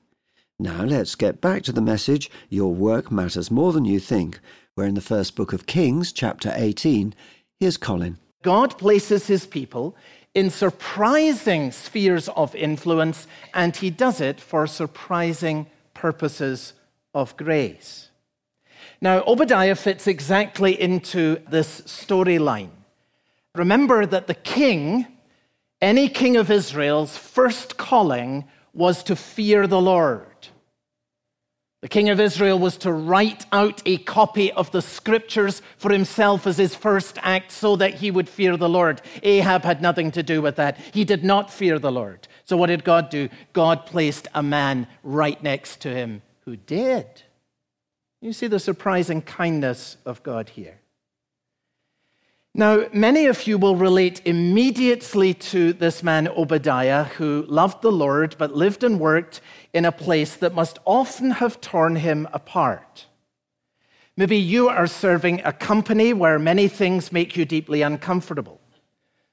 Now 0.61 0.84
let's 0.84 1.16
get 1.16 1.40
back 1.40 1.64
to 1.64 1.73
the 1.73 1.80
message 1.80 2.30
Your 2.49 2.73
Work 2.73 3.11
Matters 3.11 3.50
More 3.50 3.73
Than 3.73 3.84
You 3.84 3.99
Think, 3.99 4.38
where 4.76 4.87
in 4.87 4.94
the 4.94 5.00
first 5.00 5.34
book 5.34 5.52
of 5.52 5.66
Kings, 5.66 6.12
chapter 6.12 6.52
18, 6.54 7.16
here's 7.58 7.76
Colin. 7.76 8.18
God 8.44 8.78
places 8.78 9.26
his 9.26 9.44
people 9.44 9.96
in 10.34 10.50
surprising 10.50 11.73
spheres 11.73 12.28
of 12.28 12.54
influence, 12.54 13.26
and 13.54 13.75
he 13.75 13.90
does 13.90 14.20
it 14.20 14.40
for 14.40 14.68
surprising 14.68 15.66
purposes 15.94 16.74
of 17.14 17.36
grace. 17.36 18.10
Now, 19.00 19.22
Obadiah 19.26 19.74
fits 19.76 20.06
exactly 20.06 20.80
into 20.80 21.40
this 21.48 21.82
storyline. 21.82 22.70
Remember 23.54 24.04
that 24.06 24.26
the 24.26 24.34
king, 24.34 25.06
any 25.80 26.08
king 26.08 26.36
of 26.36 26.50
Israel's 26.50 27.16
first 27.16 27.76
calling 27.76 28.44
was 28.72 29.02
to 29.04 29.14
fear 29.14 29.66
the 29.66 29.80
Lord. 29.80 30.26
The 31.84 31.88
king 31.88 32.08
of 32.08 32.18
Israel 32.18 32.58
was 32.58 32.78
to 32.78 32.90
write 32.90 33.44
out 33.52 33.82
a 33.84 33.98
copy 33.98 34.50
of 34.50 34.70
the 34.70 34.80
scriptures 34.80 35.60
for 35.76 35.92
himself 35.92 36.46
as 36.46 36.56
his 36.56 36.74
first 36.74 37.18
act 37.20 37.52
so 37.52 37.76
that 37.76 37.92
he 37.92 38.10
would 38.10 38.26
fear 38.26 38.56
the 38.56 38.70
Lord. 38.70 39.02
Ahab 39.22 39.64
had 39.64 39.82
nothing 39.82 40.10
to 40.12 40.22
do 40.22 40.40
with 40.40 40.56
that. 40.56 40.78
He 40.78 41.04
did 41.04 41.22
not 41.22 41.52
fear 41.52 41.78
the 41.78 41.92
Lord. 41.92 42.26
So, 42.46 42.56
what 42.56 42.68
did 42.68 42.84
God 42.84 43.10
do? 43.10 43.28
God 43.52 43.84
placed 43.84 44.28
a 44.32 44.42
man 44.42 44.86
right 45.02 45.42
next 45.42 45.82
to 45.82 45.90
him 45.90 46.22
who 46.46 46.56
did. 46.56 47.04
You 48.22 48.32
see 48.32 48.46
the 48.46 48.58
surprising 48.58 49.20
kindness 49.20 49.98
of 50.06 50.22
God 50.22 50.48
here. 50.48 50.78
Now, 52.56 52.84
many 52.92 53.26
of 53.26 53.49
you 53.49 53.58
will 53.58 53.75
relate 53.75 54.23
immediately 54.25 55.34
to 55.34 55.73
this 55.73 56.04
man 56.04 56.28
Obadiah, 56.28 57.02
who 57.02 57.44
loved 57.49 57.82
the 57.82 57.90
Lord 57.90 58.37
but 58.38 58.54
lived 58.54 58.84
and 58.84 59.00
worked 59.00 59.40
in 59.73 59.84
a 59.84 59.90
place 59.90 60.37
that 60.37 60.54
must 60.54 60.78
often 60.84 61.32
have 61.32 61.61
torn 61.61 61.96
him 61.96 62.28
apart. 62.32 63.06
Maybe 64.16 64.37
you 64.37 64.68
are 64.68 64.87
serving 64.87 65.42
a 65.44 65.52
company 65.52 66.12
where 66.12 66.38
many 66.38 66.68
things 66.68 67.11
make 67.11 67.37
you 67.37 67.44
deeply 67.44 67.82
uncomfortable. 67.82 68.61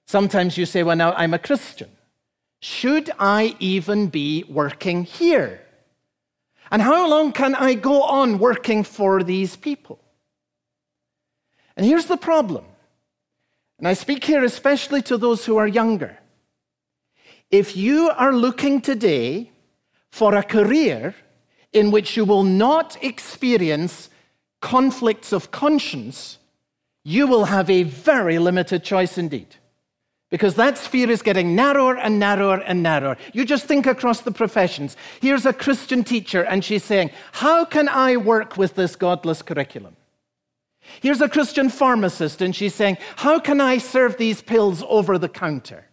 Sometimes 0.08 0.58
you 0.58 0.66
say, 0.66 0.82
Well, 0.82 0.96
now 0.96 1.14
I'm 1.14 1.36
a 1.36 1.40
Christian. 1.40 1.92
Should 2.60 3.12
I 3.20 3.56
even 3.60 4.08
be 4.08 4.46
working 4.50 5.04
here? 5.04 5.62
And 6.72 6.82
how 6.82 7.08
long 7.08 7.34
can 7.34 7.54
I 7.54 7.76
go 7.76 8.02
on 8.02 8.40
working 8.40 8.84
for 8.84 9.22
these 9.22 9.56
people? 9.56 10.00
And 11.78 11.86
here's 11.86 12.08
the 12.08 12.18
problem. 12.18 12.66
And 13.82 13.88
I 13.88 13.94
speak 13.94 14.24
here 14.24 14.44
especially 14.44 15.02
to 15.02 15.18
those 15.18 15.44
who 15.44 15.58
are 15.58 15.68
younger. 15.68 16.20
If 17.50 17.76
you 17.76 18.12
are 18.12 18.32
looking 18.32 18.80
today 18.80 19.50
for 20.12 20.36
a 20.36 20.44
career 20.44 21.16
in 21.74 21.90
which 21.90 22.16
you 22.16 22.24
will 22.24 22.44
not 22.44 22.96
experience 23.04 24.12
conflicts 24.62 25.34
of 25.34 25.50
conscience, 25.50 26.38
you 27.04 27.26
will 27.26 27.46
have 27.46 27.72
a 27.72 27.82
very 27.82 28.38
limited 28.38 28.84
choice 28.84 29.18
indeed 29.18 29.56
because 30.30 30.54
that 30.56 30.78
sphere 30.78 31.10
is 31.10 31.24
getting 31.24 31.56
narrower 31.56 31.98
and 31.98 32.20
narrower 32.20 32.60
and 32.60 32.84
narrower. 32.84 33.18
You 33.34 33.46
just 33.46 33.66
think 33.66 33.88
across 33.88 34.22
the 34.22 34.32
professions. 34.32 34.96
Here's 35.20 35.48
a 35.48 35.54
Christian 35.54 36.04
teacher, 36.04 36.44
and 36.44 36.64
she's 36.64 36.84
saying, 36.84 37.10
How 37.32 37.66
can 37.66 37.90
I 37.90 38.16
work 38.16 38.58
with 38.58 38.76
this 38.76 38.96
godless 38.96 39.42
curriculum? 39.42 39.98
Here's 41.02 41.22
a 41.22 41.30
Christian 41.30 41.70
pharmacist, 41.70 42.42
and 42.42 42.56
she's 42.56 42.76
saying, 42.76 42.98
How 43.18 43.40
can 43.40 43.62
I 43.62 43.78
serve 43.78 44.18
these 44.18 44.42
pills 44.42 44.84
over 44.88 45.18
the 45.18 45.30
counter? 45.30 45.86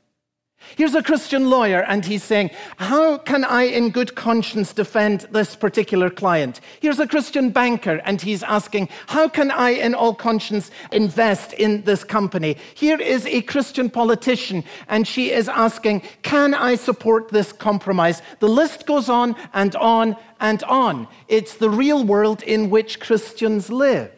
Here's 0.76 0.94
a 0.94 1.02
Christian 1.02 1.48
lawyer, 1.48 1.80
and 1.82 2.04
he's 2.04 2.22
saying, 2.22 2.50
How 2.76 3.16
can 3.16 3.44
I, 3.44 3.62
in 3.62 3.90
good 3.90 4.14
conscience, 4.14 4.72
defend 4.72 5.22
this 5.30 5.56
particular 5.56 6.10
client? 6.10 6.60
Here's 6.80 6.98
a 6.98 7.06
Christian 7.06 7.50
banker, 7.50 8.02
and 8.04 8.20
he's 8.20 8.42
asking, 8.42 8.88
How 9.06 9.28
can 9.28 9.50
I, 9.50 9.70
in 9.70 9.94
all 9.94 10.14
conscience, 10.14 10.70
invest 10.92 11.52
in 11.54 11.82
this 11.82 12.04
company? 12.04 12.56
Here 12.74 13.00
is 13.00 13.24
a 13.26 13.42
Christian 13.42 13.88
politician, 13.88 14.64
and 14.88 15.06
she 15.06 15.30
is 15.30 15.48
asking, 15.48 16.02
Can 16.22 16.54
I 16.54 16.74
support 16.74 17.30
this 17.30 17.52
compromise? 17.52 18.20
The 18.40 18.48
list 18.48 18.84
goes 18.84 19.08
on 19.08 19.36
and 19.54 19.74
on 19.76 20.16
and 20.40 20.62
on. 20.64 21.08
It's 21.28 21.54
the 21.54 21.70
real 21.70 22.04
world 22.04 22.42
in 22.42 22.68
which 22.68 23.00
Christians 23.00 23.70
live. 23.70 24.17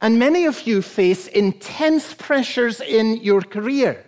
And 0.00 0.18
many 0.18 0.46
of 0.46 0.66
you 0.66 0.82
face 0.82 1.26
intense 1.26 2.14
pressures 2.14 2.80
in 2.80 3.18
your 3.18 3.42
career. 3.42 4.06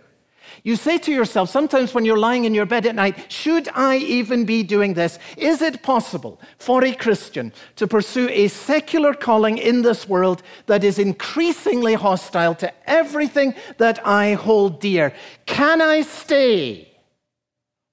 You 0.65 0.77
say 0.77 0.99
to 0.99 1.13
yourself, 1.13 1.51
sometimes 1.51 1.93
when 1.93 2.05
you're 2.05 2.19
lying 2.19 2.45
in 2.45 2.55
your 2.55 2.67
bed 2.67 2.87
at 2.87 2.95
night, 2.95 3.33
should 3.33 3.69
I 3.75 3.97
even 3.97 4.45
be 4.45 4.63
doing 4.63 4.95
this? 4.95 5.19
Is 5.37 5.61
it 5.61 5.83
possible 5.83 6.41
for 6.59 6.85
a 6.85 6.95
Christian 6.95 7.53
to 7.77 7.89
pursue 7.89 8.29
a 8.29 8.47
secular 8.49 9.13
calling 9.13 9.59
in 9.59 9.83
this 9.83 10.09
world 10.09 10.43
that 10.67 10.85
is 10.85 11.01
increasingly 11.01 11.95
hostile 11.95 12.55
to 12.57 12.73
everything 12.89 13.55
that 13.79 14.07
I 14.07 14.35
hold 14.35 14.81
dear? 14.81 15.13
Can 15.47 15.81
I 15.81 16.03
stay 16.03 16.93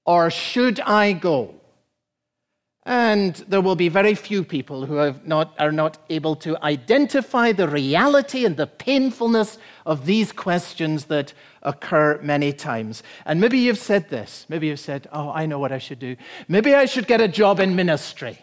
or 0.06 0.30
should 0.30 0.78
I 0.80 1.12
go? 1.12 1.59
And 2.86 3.34
there 3.46 3.60
will 3.60 3.76
be 3.76 3.90
very 3.90 4.14
few 4.14 4.42
people 4.42 4.86
who 4.86 5.14
not, 5.24 5.54
are 5.58 5.72
not 5.72 5.98
able 6.08 6.34
to 6.36 6.56
identify 6.64 7.52
the 7.52 7.68
reality 7.68 8.46
and 8.46 8.56
the 8.56 8.66
painfulness 8.66 9.58
of 9.84 10.06
these 10.06 10.32
questions 10.32 11.04
that 11.06 11.34
occur 11.62 12.18
many 12.22 12.54
times. 12.54 13.02
And 13.26 13.38
maybe 13.38 13.58
you've 13.58 13.78
said 13.78 14.08
this. 14.08 14.46
Maybe 14.48 14.68
you've 14.68 14.80
said, 14.80 15.08
Oh, 15.12 15.30
I 15.30 15.44
know 15.44 15.58
what 15.58 15.72
I 15.72 15.78
should 15.78 15.98
do. 15.98 16.16
Maybe 16.48 16.74
I 16.74 16.86
should 16.86 17.06
get 17.06 17.20
a 17.20 17.28
job 17.28 17.60
in 17.60 17.76
ministry. 17.76 18.38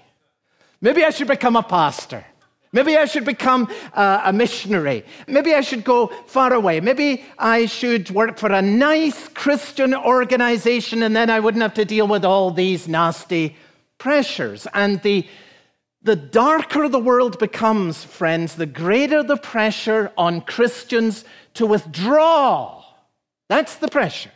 Maybe 0.82 1.04
I 1.04 1.10
should 1.10 1.28
become 1.28 1.56
a 1.56 1.64
pastor. 1.64 2.24
Maybe 2.72 2.96
I 2.98 3.06
should 3.06 3.26
become 3.26 3.70
a 3.94 4.32
missionary. 4.32 5.04
Maybe 5.26 5.56
I 5.56 5.62
should 5.62 5.84
go 5.84 6.08
far 6.28 6.54
away. 6.54 6.80
Maybe 6.80 7.26
I 7.40 7.66
should 7.66 8.12
work 8.12 8.38
for 8.38 8.52
a 8.52 8.62
nice 8.62 9.30
Christian 9.30 9.96
organization 9.96 11.02
and 11.02 11.16
then 11.16 11.30
I 11.30 11.40
wouldn't 11.40 11.62
have 11.62 11.74
to 11.76 11.86
deal 11.86 12.08
with 12.08 12.26
all 12.26 12.52
these 12.52 12.88
nasty 12.88 13.56
pressures. 13.98 14.68
And 14.74 15.02
the, 15.02 15.28
the 16.02 16.16
darker 16.16 16.88
the 16.88 17.00
world 17.00 17.40
becomes, 17.40 18.04
friends, 18.04 18.56
the 18.56 18.66
greater 18.66 19.24
the 19.24 19.38
pressure 19.38 20.12
on 20.18 20.42
Christians 20.42 21.26
to 21.56 21.66
withdraw 21.66 22.78
that's 23.48 23.76
the 23.76 23.88
pressure. 23.88 24.32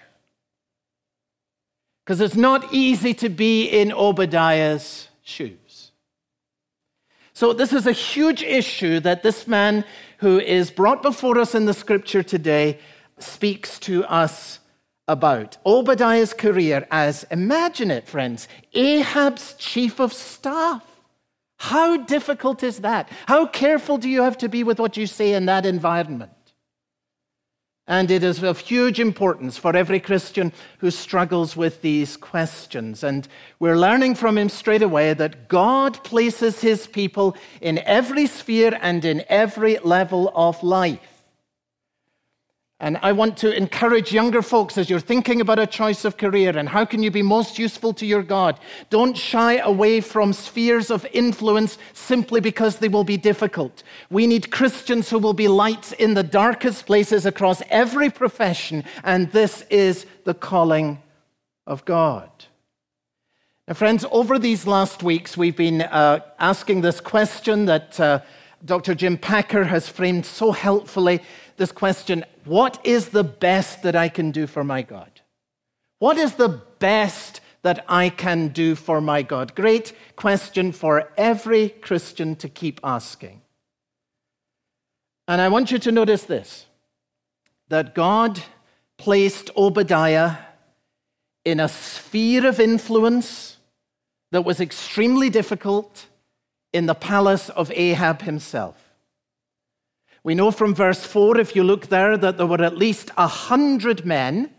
Because 2.05 2.21
it's 2.21 2.35
not 2.35 2.73
easy 2.73 3.13
to 3.15 3.29
be 3.29 3.67
in 3.67 3.91
Obadiah's 3.91 5.09
shoes. 5.21 5.91
So, 7.33 7.53
this 7.53 7.73
is 7.73 7.87
a 7.87 7.91
huge 7.91 8.43
issue 8.43 8.99
that 8.99 9.23
this 9.23 9.47
man 9.47 9.85
who 10.17 10.39
is 10.39 10.71
brought 10.71 11.01
before 11.01 11.39
us 11.39 11.55
in 11.55 11.65
the 11.65 11.73
scripture 11.73 12.23
today 12.23 12.79
speaks 13.17 13.79
to 13.79 14.03
us 14.05 14.59
about. 15.11 15.57
Obadiah's 15.65 16.33
career 16.33 16.87
as, 16.89 17.25
imagine 17.29 17.91
it, 17.91 18.07
friends, 18.07 18.47
Ahab's 18.73 19.53
chief 19.55 19.99
of 19.99 20.13
staff. 20.13 20.83
How 21.57 21.97
difficult 21.97 22.63
is 22.63 22.79
that? 22.79 23.07
How 23.27 23.45
careful 23.45 23.99
do 23.99 24.09
you 24.09 24.23
have 24.23 24.37
to 24.39 24.49
be 24.49 24.63
with 24.63 24.79
what 24.79 24.97
you 24.97 25.05
say 25.05 25.33
in 25.33 25.45
that 25.45 25.65
environment? 25.65 26.31
And 27.87 28.09
it 28.09 28.23
is 28.23 28.41
of 28.41 28.59
huge 28.59 28.99
importance 28.99 29.57
for 29.57 29.75
every 29.75 29.99
Christian 29.99 30.53
who 30.77 30.89
struggles 30.89 31.57
with 31.57 31.81
these 31.81 32.15
questions. 32.15 33.03
And 33.03 33.27
we're 33.59 33.77
learning 33.77 34.15
from 34.15 34.37
him 34.37 34.49
straight 34.49 34.81
away 34.81 35.13
that 35.13 35.49
God 35.49 36.01
places 36.03 36.61
his 36.61 36.87
people 36.87 37.35
in 37.59 37.79
every 37.79 38.27
sphere 38.27 38.79
and 38.81 39.03
in 39.03 39.23
every 39.27 39.77
level 39.79 40.31
of 40.33 40.63
life. 40.63 41.10
And 42.81 42.97
I 43.03 43.11
want 43.11 43.37
to 43.37 43.55
encourage 43.55 44.11
younger 44.11 44.41
folks 44.41 44.75
as 44.75 44.89
you're 44.89 44.99
thinking 44.99 45.39
about 45.39 45.59
a 45.59 45.67
choice 45.67 46.03
of 46.03 46.17
career 46.17 46.57
and 46.57 46.67
how 46.67 46.83
can 46.83 47.03
you 47.03 47.11
be 47.11 47.21
most 47.21 47.59
useful 47.59 47.93
to 47.93 48.07
your 48.07 48.23
God. 48.23 48.59
Don't 48.89 49.15
shy 49.15 49.57
away 49.57 50.01
from 50.01 50.33
spheres 50.33 50.89
of 50.89 51.05
influence 51.13 51.77
simply 51.93 52.41
because 52.41 52.77
they 52.77 52.87
will 52.87 53.03
be 53.03 53.17
difficult. 53.17 53.83
We 54.09 54.25
need 54.25 54.49
Christians 54.49 55.11
who 55.11 55.19
will 55.19 55.35
be 55.35 55.47
lights 55.47 55.91
in 55.91 56.15
the 56.15 56.23
darkest 56.23 56.87
places 56.87 57.27
across 57.27 57.61
every 57.69 58.09
profession, 58.09 58.83
and 59.03 59.31
this 59.31 59.63
is 59.69 60.07
the 60.23 60.33
calling 60.33 61.03
of 61.67 61.85
God. 61.85 62.31
Now, 63.67 63.75
friends, 63.75 64.05
over 64.09 64.39
these 64.39 64.65
last 64.65 65.03
weeks, 65.03 65.37
we've 65.37 65.55
been 65.55 65.83
uh, 65.83 66.21
asking 66.39 66.81
this 66.81 66.99
question 66.99 67.65
that 67.67 67.99
uh, 67.99 68.21
Dr. 68.63 68.93
Jim 68.93 69.17
Packer 69.17 69.63
has 69.63 69.89
framed 69.89 70.25
so 70.25 70.51
helpfully 70.51 71.21
this 71.61 71.71
question 71.71 72.25
what 72.43 72.79
is 72.83 73.09
the 73.09 73.23
best 73.23 73.83
that 73.83 73.95
I 73.95 74.09
can 74.09 74.31
do 74.31 74.47
for 74.47 74.63
my 74.63 74.81
God? 74.81 75.21
What 75.99 76.17
is 76.17 76.33
the 76.33 76.49
best 76.79 77.39
that 77.61 77.85
I 77.87 78.09
can 78.09 78.47
do 78.47 78.73
for 78.73 78.99
my 78.99 79.21
God? 79.21 79.53
Great 79.53 79.93
question 80.15 80.71
for 80.71 81.13
every 81.17 81.69
Christian 81.69 82.35
to 82.37 82.49
keep 82.49 82.79
asking. 82.83 83.41
And 85.27 85.39
I 85.39 85.49
want 85.49 85.71
you 85.71 85.77
to 85.77 85.91
notice 85.91 86.23
this 86.23 86.65
that 87.69 87.93
God 87.93 88.41
placed 88.97 89.51
Obadiah 89.55 90.37
in 91.45 91.59
a 91.59 91.69
sphere 91.69 92.47
of 92.47 92.59
influence 92.59 93.57
that 94.31 94.45
was 94.45 94.59
extremely 94.59 95.29
difficult 95.29 96.07
in 96.73 96.87
the 96.87 96.95
palace 96.95 97.49
of 97.49 97.71
Ahab 97.75 98.23
himself. 98.23 98.90
We 100.23 100.35
know 100.35 100.51
from 100.51 100.75
verse 100.75 101.03
4, 101.03 101.39
if 101.39 101.55
you 101.55 101.63
look 101.63 101.87
there, 101.87 102.15
that 102.17 102.37
there 102.37 102.45
were 102.45 102.61
at 102.61 102.77
least 102.77 103.09
a 103.17 103.27
hundred 103.27 104.05
men 104.05 104.51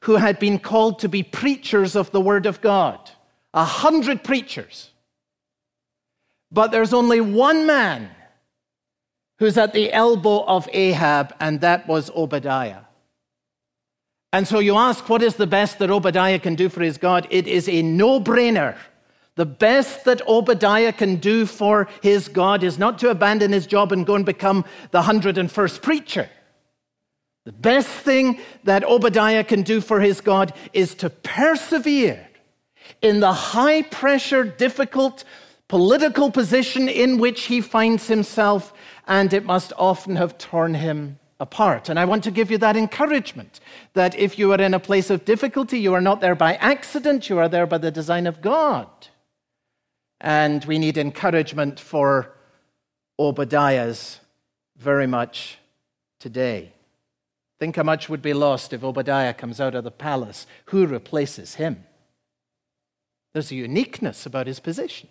who 0.00 0.16
had 0.16 0.38
been 0.38 0.58
called 0.58 0.98
to 1.00 1.08
be 1.08 1.22
preachers 1.22 1.96
of 1.96 2.10
the 2.10 2.20
word 2.20 2.46
of 2.46 2.60
God. 2.60 3.10
A 3.54 3.64
hundred 3.64 4.22
preachers. 4.22 4.90
But 6.52 6.70
there's 6.70 6.92
only 6.92 7.20
one 7.20 7.66
man 7.66 8.10
who's 9.38 9.56
at 9.56 9.72
the 9.72 9.92
elbow 9.92 10.44
of 10.44 10.68
Ahab, 10.72 11.34
and 11.40 11.60
that 11.62 11.88
was 11.88 12.10
Obadiah. 12.10 12.82
And 14.32 14.46
so 14.46 14.58
you 14.58 14.76
ask, 14.76 15.08
what 15.08 15.22
is 15.22 15.36
the 15.36 15.46
best 15.46 15.78
that 15.78 15.90
Obadiah 15.90 16.38
can 16.38 16.54
do 16.54 16.68
for 16.68 16.82
his 16.82 16.98
God? 16.98 17.26
It 17.30 17.46
is 17.46 17.68
a 17.68 17.82
no 17.82 18.20
brainer 18.20 18.76
the 19.40 19.46
best 19.46 20.04
that 20.04 20.20
Obadiah 20.28 20.92
can 20.92 21.16
do 21.16 21.46
for 21.46 21.88
his 22.02 22.28
God 22.28 22.62
is 22.62 22.78
not 22.78 22.98
to 22.98 23.08
abandon 23.08 23.52
his 23.52 23.66
job 23.66 23.90
and 23.90 24.04
go 24.04 24.14
and 24.14 24.26
become 24.26 24.66
the 24.90 25.00
101st 25.00 25.80
preacher. 25.80 26.28
The 27.46 27.52
best 27.52 27.88
thing 27.88 28.38
that 28.64 28.84
Obadiah 28.84 29.42
can 29.42 29.62
do 29.62 29.80
for 29.80 29.98
his 29.98 30.20
God 30.20 30.52
is 30.74 30.94
to 30.96 31.08
persevere 31.08 32.28
in 33.00 33.20
the 33.20 33.32
high 33.32 33.80
pressure, 33.80 34.44
difficult 34.44 35.24
political 35.68 36.30
position 36.30 36.86
in 36.86 37.16
which 37.16 37.44
he 37.44 37.62
finds 37.62 38.08
himself, 38.08 38.74
and 39.06 39.32
it 39.32 39.46
must 39.46 39.72
often 39.78 40.16
have 40.16 40.36
torn 40.36 40.74
him 40.74 41.18
apart. 41.38 41.88
And 41.88 41.98
I 41.98 42.04
want 42.04 42.24
to 42.24 42.30
give 42.30 42.50
you 42.50 42.58
that 42.58 42.76
encouragement 42.76 43.58
that 43.94 44.14
if 44.16 44.38
you 44.38 44.52
are 44.52 44.60
in 44.60 44.74
a 44.74 44.78
place 44.78 45.08
of 45.08 45.24
difficulty, 45.24 45.78
you 45.80 45.94
are 45.94 46.02
not 46.02 46.20
there 46.20 46.34
by 46.34 46.56
accident, 46.56 47.30
you 47.30 47.38
are 47.38 47.48
there 47.48 47.66
by 47.66 47.78
the 47.78 47.90
design 47.90 48.26
of 48.26 48.42
God 48.42 48.86
and 50.20 50.64
we 50.64 50.78
need 50.78 50.98
encouragement 50.98 51.80
for 51.80 52.34
Obadiah's 53.18 54.20
very 54.76 55.06
much 55.06 55.58
today. 56.18 56.72
Think 57.58 57.76
how 57.76 57.82
much 57.82 58.08
would 58.08 58.22
be 58.22 58.32
lost 58.32 58.72
if 58.72 58.84
Obadiah 58.84 59.34
comes 59.34 59.60
out 59.60 59.74
of 59.74 59.84
the 59.84 59.90
palace. 59.90 60.46
Who 60.66 60.86
replaces 60.86 61.54
him? 61.54 61.84
There's 63.32 63.50
a 63.50 63.56
uniqueness 63.56 64.26
about 64.26 64.46
his 64.46 64.60
position, 64.60 65.08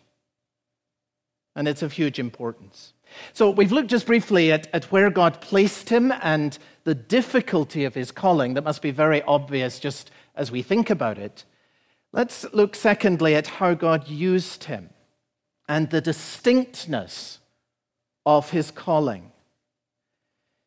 and 1.55 1.67
it's 1.67 1.81
of 1.81 1.93
huge 1.93 2.19
importance. 2.19 2.93
So, 3.33 3.49
we've 3.49 3.71
looked 3.71 3.89
just 3.89 4.05
briefly 4.05 4.51
at, 4.51 4.67
at 4.73 4.91
where 4.91 5.09
God 5.09 5.41
placed 5.41 5.89
him 5.89 6.11
and 6.21 6.57
the 6.83 6.93
difficulty 6.93 7.85
of 7.85 7.95
his 7.95 8.11
calling 8.11 8.53
that 8.53 8.63
must 8.63 8.81
be 8.81 8.91
very 8.91 9.21
obvious 9.23 9.79
just 9.79 10.11
as 10.35 10.51
we 10.51 10.61
think 10.61 10.89
about 10.89 11.17
it. 11.17 11.45
Let's 12.11 12.45
look, 12.53 12.75
secondly, 12.75 13.35
at 13.35 13.47
how 13.47 13.73
God 13.73 14.07
used 14.07 14.65
him 14.65 14.89
and 15.69 15.89
the 15.89 16.01
distinctness 16.01 17.39
of 18.25 18.49
his 18.49 18.71
calling. 18.71 19.31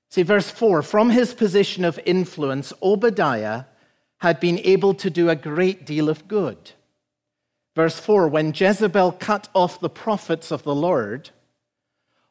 See, 0.08 0.22
verse 0.22 0.50
4 0.50 0.82
from 0.82 1.10
his 1.10 1.34
position 1.34 1.84
of 1.84 1.98
influence, 2.06 2.72
Obadiah 2.82 3.64
had 4.18 4.38
been 4.38 4.60
able 4.60 4.94
to 4.94 5.10
do 5.10 5.28
a 5.28 5.36
great 5.36 5.84
deal 5.84 6.08
of 6.08 6.28
good. 6.28 6.70
Verse 7.74 7.98
4 7.98 8.28
when 8.28 8.54
Jezebel 8.54 9.12
cut 9.12 9.48
off 9.52 9.80
the 9.80 9.90
prophets 9.90 10.52
of 10.52 10.62
the 10.62 10.74
Lord, 10.74 11.30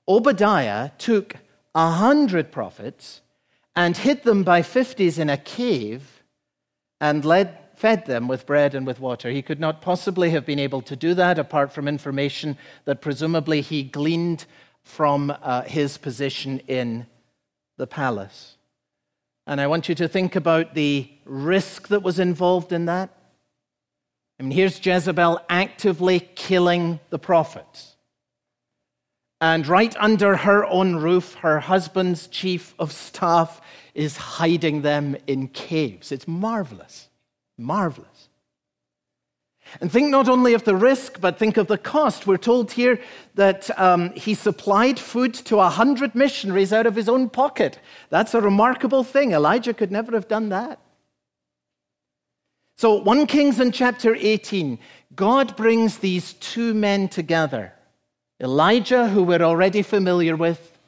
Obadiah 0.08 0.92
took 0.98 1.36
a 1.76 1.92
hundred 1.92 2.52
prophets 2.52 3.22
and 3.76 3.98
hid 3.98 4.24
them 4.24 4.44
by 4.44 4.62
fifties 4.62 5.20
in 5.20 5.30
a 5.30 5.38
cave 5.38 6.24
and 7.00 7.26
led 7.26 7.58
fed 7.82 8.06
them 8.06 8.28
with 8.28 8.46
bread 8.46 8.76
and 8.76 8.86
with 8.86 9.00
water. 9.00 9.32
He 9.32 9.42
could 9.42 9.60
not 9.60 9.82
possibly 9.82 10.30
have 10.30 10.46
been 10.46 10.60
able 10.60 10.84
to 10.84 10.96
do 10.96 11.16
that 11.16 11.40
apart 11.40 11.74
from 11.74 11.88
information 11.88 12.56
that 12.86 13.02
presumably 13.02 13.62
he 13.62 13.82
gleaned 13.82 14.46
from 14.84 15.34
uh, 15.42 15.64
his 15.64 15.98
position 15.98 16.62
in 16.68 17.08
the 17.78 17.88
palace. 17.88 18.56
And 19.48 19.60
I 19.60 19.66
want 19.66 19.90
you 19.90 19.96
to 19.96 20.08
think 20.08 20.36
about 20.36 20.76
the 20.76 21.10
risk 21.26 21.88
that 21.88 22.04
was 22.04 22.20
involved 22.20 22.72
in 22.72 22.86
that. 22.86 23.10
I 24.40 24.44
mean, 24.44 24.52
here's 24.52 24.86
Jezebel 24.86 25.42
actively 25.50 26.20
killing 26.36 27.00
the 27.10 27.18
prophets. 27.18 27.96
And 29.40 29.68
right 29.68 29.96
under 30.00 30.36
her 30.36 30.66
own 30.66 30.98
roof, 30.98 31.34
her 31.42 31.60
husband's 31.60 32.28
chief 32.28 32.76
of 32.78 32.92
staff 32.92 33.60
is 33.96 34.18
hiding 34.18 34.84
them 34.84 35.18
in 35.26 35.48
caves. 35.48 36.12
It's 36.12 36.28
marvelous. 36.28 37.08
Marvelous. 37.58 38.30
And 39.80 39.92
think 39.92 40.10
not 40.10 40.28
only 40.28 40.54
of 40.54 40.66
the 40.66 40.76
risk, 40.76 41.22
but 41.22 41.40
think 41.40 41.56
of 41.56 41.68
the 41.68 41.78
cost. 41.78 42.28
We're 42.28 42.38
told 42.38 42.74
here 42.74 43.00
that 43.36 43.70
um, 43.80 44.12
he 44.14 44.34
supplied 44.34 45.00
food 45.00 45.34
to 45.34 45.60
a 45.60 45.70
hundred 45.70 46.14
missionaries 46.14 46.74
out 46.74 46.88
of 46.88 46.96
his 46.96 47.08
own 47.08 47.30
pocket. 47.30 47.80
That's 48.10 48.34
a 48.34 48.42
remarkable 48.42 49.04
thing. 49.04 49.32
Elijah 49.32 49.74
could 49.74 49.92
never 49.92 50.12
have 50.12 50.28
done 50.28 50.50
that. 50.50 50.80
So, 52.76 52.96
1 52.96 53.28
Kings 53.28 53.60
in 53.60 53.72
chapter 53.72 54.16
18, 54.16 54.80
God 55.16 55.56
brings 55.56 56.00
these 56.00 56.34
two 56.34 56.74
men 56.74 57.08
together 57.08 57.74
Elijah, 58.42 59.08
who 59.08 59.22
we're 59.22 59.44
already 59.44 59.84
familiar 59.84 60.36
with, 60.36 60.80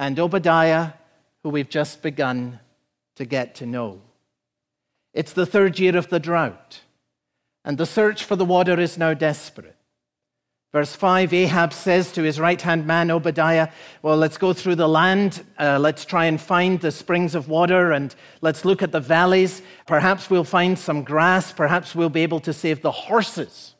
and 0.00 0.18
Obadiah, 0.18 0.94
who 1.42 1.50
we've 1.50 1.68
just 1.68 2.02
begun 2.02 2.58
to 3.14 3.24
get 3.24 3.54
to 3.56 3.66
know. 3.66 4.02
It's 5.14 5.32
the 5.32 5.46
third 5.46 5.78
year 5.78 5.96
of 5.96 6.08
the 6.08 6.20
drought, 6.20 6.80
and 7.64 7.76
the 7.76 7.86
search 7.86 8.24
for 8.24 8.36
the 8.36 8.44
water 8.44 8.80
is 8.80 8.96
now 8.96 9.14
desperate. 9.14 9.76
Verse 10.72 10.96
5 10.96 11.34
Ahab 11.34 11.74
says 11.74 12.12
to 12.12 12.22
his 12.22 12.40
right 12.40 12.60
hand 12.60 12.86
man, 12.86 13.10
Obadiah, 13.10 13.68
Well, 14.00 14.16
let's 14.16 14.38
go 14.38 14.54
through 14.54 14.76
the 14.76 14.88
land. 14.88 15.44
Uh, 15.60 15.78
let's 15.78 16.06
try 16.06 16.24
and 16.24 16.40
find 16.40 16.80
the 16.80 16.90
springs 16.90 17.34
of 17.34 17.48
water 17.48 17.92
and 17.92 18.14
let's 18.40 18.64
look 18.64 18.82
at 18.82 18.90
the 18.90 19.00
valleys. 19.00 19.60
Perhaps 19.86 20.30
we'll 20.30 20.44
find 20.44 20.78
some 20.78 21.02
grass. 21.02 21.52
Perhaps 21.52 21.94
we'll 21.94 22.08
be 22.08 22.22
able 22.22 22.40
to 22.40 22.54
save 22.54 22.80
the 22.80 22.90
horses. 22.90 23.74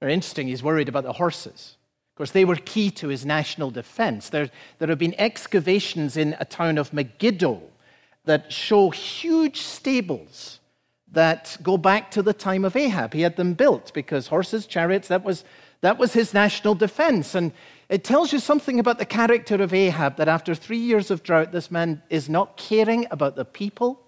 Very 0.00 0.12
interesting. 0.12 0.48
He's 0.48 0.62
worried 0.62 0.88
about 0.88 1.04
the 1.04 1.12
horses. 1.12 1.76
Of 2.12 2.16
course, 2.16 2.32
they 2.32 2.44
were 2.44 2.56
key 2.56 2.90
to 2.92 3.06
his 3.06 3.24
national 3.24 3.70
defense. 3.70 4.28
There, 4.28 4.50
there 4.80 4.88
have 4.88 4.98
been 4.98 5.14
excavations 5.18 6.16
in 6.16 6.34
a 6.40 6.44
town 6.44 6.78
of 6.78 6.92
Megiddo 6.92 7.62
that 8.30 8.52
show 8.52 8.90
huge 8.90 9.60
stables 9.60 10.60
that 11.10 11.56
go 11.64 11.76
back 11.76 12.12
to 12.12 12.22
the 12.22 12.32
time 12.32 12.64
of 12.64 12.76
Ahab. 12.76 13.12
He 13.12 13.22
had 13.22 13.34
them 13.34 13.54
built 13.54 13.92
because 13.92 14.28
horses, 14.28 14.66
chariots, 14.66 15.08
that 15.08 15.24
was, 15.24 15.44
that 15.80 15.98
was 15.98 16.12
his 16.12 16.32
national 16.32 16.76
defense. 16.76 17.34
And 17.34 17.50
it 17.88 18.04
tells 18.04 18.32
you 18.32 18.38
something 18.38 18.78
about 18.78 18.98
the 18.98 19.04
character 19.04 19.56
of 19.56 19.74
Ahab 19.74 20.16
that 20.16 20.28
after 20.28 20.54
three 20.54 20.78
years 20.78 21.10
of 21.10 21.24
drought, 21.24 21.50
this 21.50 21.72
man 21.72 22.02
is 22.08 22.28
not 22.28 22.56
caring 22.56 23.04
about 23.10 23.34
the 23.34 23.44
people, 23.44 24.00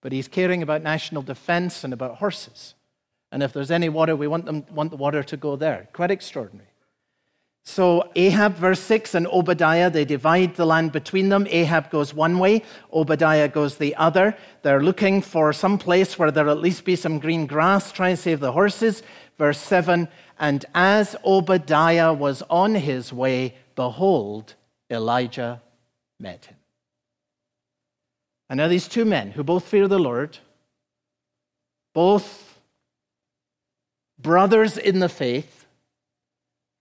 but 0.00 0.12
he's 0.12 0.28
caring 0.28 0.62
about 0.62 0.82
national 0.82 1.22
defense 1.22 1.82
and 1.82 1.92
about 1.92 2.18
horses. 2.18 2.74
And 3.32 3.42
if 3.42 3.52
there's 3.52 3.72
any 3.72 3.88
water, 3.88 4.14
we 4.14 4.28
want, 4.28 4.44
them, 4.44 4.64
want 4.70 4.92
the 4.92 4.96
water 4.96 5.24
to 5.24 5.36
go 5.36 5.56
there. 5.56 5.88
Quite 5.92 6.12
extraordinary. 6.12 6.73
So 7.66 8.10
Ahab, 8.14 8.56
verse 8.56 8.80
6, 8.80 9.14
and 9.14 9.26
Obadiah, 9.26 9.88
they 9.88 10.04
divide 10.04 10.54
the 10.54 10.66
land 10.66 10.92
between 10.92 11.30
them. 11.30 11.46
Ahab 11.48 11.90
goes 11.90 12.12
one 12.12 12.38
way, 12.38 12.62
Obadiah 12.92 13.48
goes 13.48 13.76
the 13.76 13.96
other. 13.96 14.36
They're 14.62 14.82
looking 14.82 15.22
for 15.22 15.52
some 15.52 15.78
place 15.78 16.18
where 16.18 16.30
there'll 16.30 16.52
at 16.52 16.58
least 16.58 16.84
be 16.84 16.94
some 16.94 17.18
green 17.18 17.46
grass, 17.46 17.90
try 17.90 18.10
and 18.10 18.18
save 18.18 18.40
the 18.40 18.52
horses. 18.52 19.02
Verse 19.38 19.58
7, 19.58 20.08
and 20.38 20.64
as 20.74 21.16
Obadiah 21.24 22.12
was 22.12 22.42
on 22.50 22.74
his 22.74 23.12
way, 23.12 23.54
behold, 23.74 24.54
Elijah 24.90 25.62
met 26.20 26.44
him. 26.44 26.56
And 28.50 28.58
now 28.58 28.68
these 28.68 28.88
two 28.88 29.04
men 29.04 29.30
who 29.30 29.42
both 29.42 29.64
fear 29.64 29.88
the 29.88 29.98
Lord, 29.98 30.38
both 31.94 32.60
brothers 34.18 34.76
in 34.76 34.98
the 34.98 35.08
faith, 35.08 35.63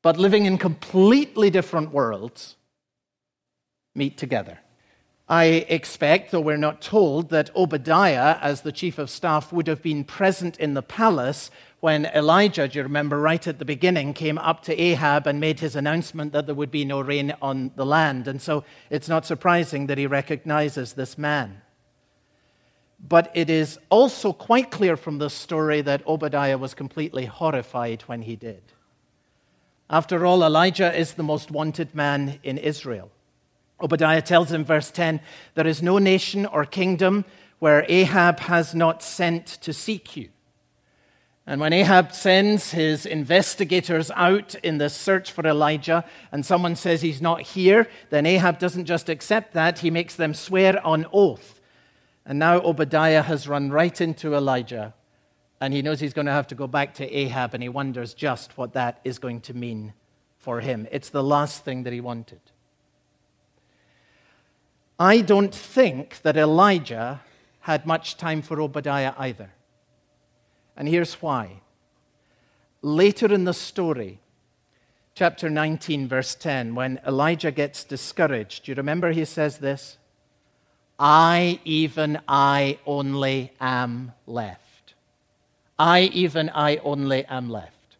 but 0.03 0.19
living 0.19 0.45
in 0.45 0.59
completely 0.59 1.49
different 1.49 1.91
worlds, 1.91 2.55
meet 3.95 4.17
together. 4.17 4.59
I 5.29 5.45
expect, 5.69 6.31
though 6.31 6.41
we're 6.41 6.57
not 6.57 6.81
told, 6.81 7.29
that 7.29 7.49
Obadiah, 7.55 8.37
as 8.41 8.61
the 8.61 8.73
chief 8.73 8.99
of 8.99 9.09
staff, 9.09 9.53
would 9.53 9.67
have 9.67 9.81
been 9.81 10.03
present 10.03 10.59
in 10.59 10.73
the 10.73 10.81
palace 10.81 11.49
when 11.79 12.05
Elijah, 12.07 12.67
do 12.67 12.79
you 12.79 12.83
remember, 12.83 13.17
right 13.17 13.47
at 13.47 13.59
the 13.59 13.65
beginning, 13.65 14.13
came 14.13 14.37
up 14.37 14.61
to 14.63 14.79
Ahab 14.79 15.25
and 15.25 15.39
made 15.39 15.61
his 15.61 15.75
announcement 15.75 16.33
that 16.33 16.45
there 16.45 16.55
would 16.55 16.71
be 16.71 16.83
no 16.83 16.99
rain 16.99 17.33
on 17.41 17.71
the 17.77 17.85
land. 17.85 18.27
And 18.27 18.41
so 18.41 18.65
it's 18.89 19.07
not 19.07 19.25
surprising 19.25 19.87
that 19.87 19.97
he 19.97 20.05
recognizes 20.05 20.93
this 20.93 21.17
man. 21.17 21.61
But 22.99 23.31
it 23.33 23.49
is 23.49 23.79
also 23.89 24.33
quite 24.33 24.71
clear 24.71 24.97
from 24.97 25.17
this 25.17 25.33
story 25.33 25.81
that 25.81 26.05
Obadiah 26.05 26.57
was 26.57 26.73
completely 26.73 27.25
horrified 27.25 28.01
when 28.03 28.21
he 28.21 28.35
did. 28.35 28.61
After 29.93 30.25
all, 30.25 30.43
Elijah 30.43 30.91
is 30.91 31.13
the 31.13 31.21
most 31.21 31.51
wanted 31.51 31.93
man 31.93 32.39
in 32.41 32.57
Israel. 32.57 33.11
Obadiah 33.79 34.23
tells 34.23 34.51
in 34.51 34.65
verse 34.65 34.89
10 34.89 35.21
There 35.53 35.67
is 35.67 35.83
no 35.83 35.99
nation 35.99 36.47
or 36.47 36.65
kingdom 36.65 37.25
where 37.59 37.85
Ahab 37.87 38.39
has 38.39 38.73
not 38.73 39.03
sent 39.03 39.45
to 39.45 39.71
seek 39.71 40.17
you. 40.17 40.29
And 41.45 41.61
when 41.61 41.73
Ahab 41.73 42.11
sends 42.11 42.71
his 42.71 43.05
investigators 43.05 44.09
out 44.15 44.55
in 44.63 44.79
the 44.79 44.89
search 44.89 45.31
for 45.31 45.45
Elijah, 45.45 46.03
and 46.31 46.43
someone 46.43 46.75
says 46.75 47.03
he's 47.03 47.21
not 47.21 47.41
here, 47.41 47.87
then 48.09 48.25
Ahab 48.25 48.57
doesn't 48.57 48.85
just 48.85 49.09
accept 49.09 49.53
that, 49.53 49.77
he 49.77 49.91
makes 49.91 50.15
them 50.15 50.33
swear 50.33 50.83
on 50.83 51.05
oath. 51.13 51.61
And 52.25 52.39
now 52.39 52.61
Obadiah 52.61 53.21
has 53.21 53.47
run 53.47 53.69
right 53.69 54.01
into 54.01 54.33
Elijah, 54.33 54.95
and 55.63 55.73
he 55.73 55.81
knows 55.81 56.01
he's 56.01 56.11
going 56.11 56.25
to 56.25 56.31
have 56.33 56.47
to 56.47 56.55
go 56.55 56.67
back 56.67 56.93
to 56.95 57.09
Ahab, 57.09 57.53
and 57.53 57.63
he 57.63 57.69
wonders 57.69 58.13
just 58.13 58.57
what 58.57 58.73
that 58.73 58.99
is 59.05 59.17
going 59.17 59.39
to 59.39 59.53
mean 59.53 59.93
for 60.37 60.59
him. 60.59 60.89
It's 60.91 61.07
the 61.07 61.23
last 61.23 61.63
thing 61.63 61.83
that 61.83 61.93
he 61.93 62.01
wanted. 62.01 62.41
I 64.99 65.21
don't 65.21 65.55
think 65.55 66.21
that 66.23 66.35
Elijah 66.35 67.21
had 67.61 67.85
much 67.85 68.17
time 68.17 68.41
for 68.41 68.59
Obadiah 68.59 69.13
either. 69.17 69.51
And 70.75 70.89
here's 70.89 71.21
why. 71.21 71.61
Later 72.81 73.33
in 73.33 73.45
the 73.45 73.53
story, 73.53 74.19
chapter 75.15 75.49
19, 75.49 76.09
verse 76.09 76.35
10, 76.35 76.75
when 76.75 76.99
Elijah 77.07 77.51
gets 77.51 77.85
discouraged, 77.85 78.65
do 78.65 78.71
you 78.73 78.75
remember 78.75 79.13
he 79.13 79.23
says 79.23 79.59
this? 79.59 79.97
I, 80.99 81.61
even 81.63 82.19
I, 82.27 82.79
only 82.85 83.53
am 83.61 84.11
left. 84.27 84.62
I, 85.83 86.03
even 86.13 86.49
I, 86.49 86.77
only 86.77 87.25
am 87.25 87.49
left. 87.49 87.97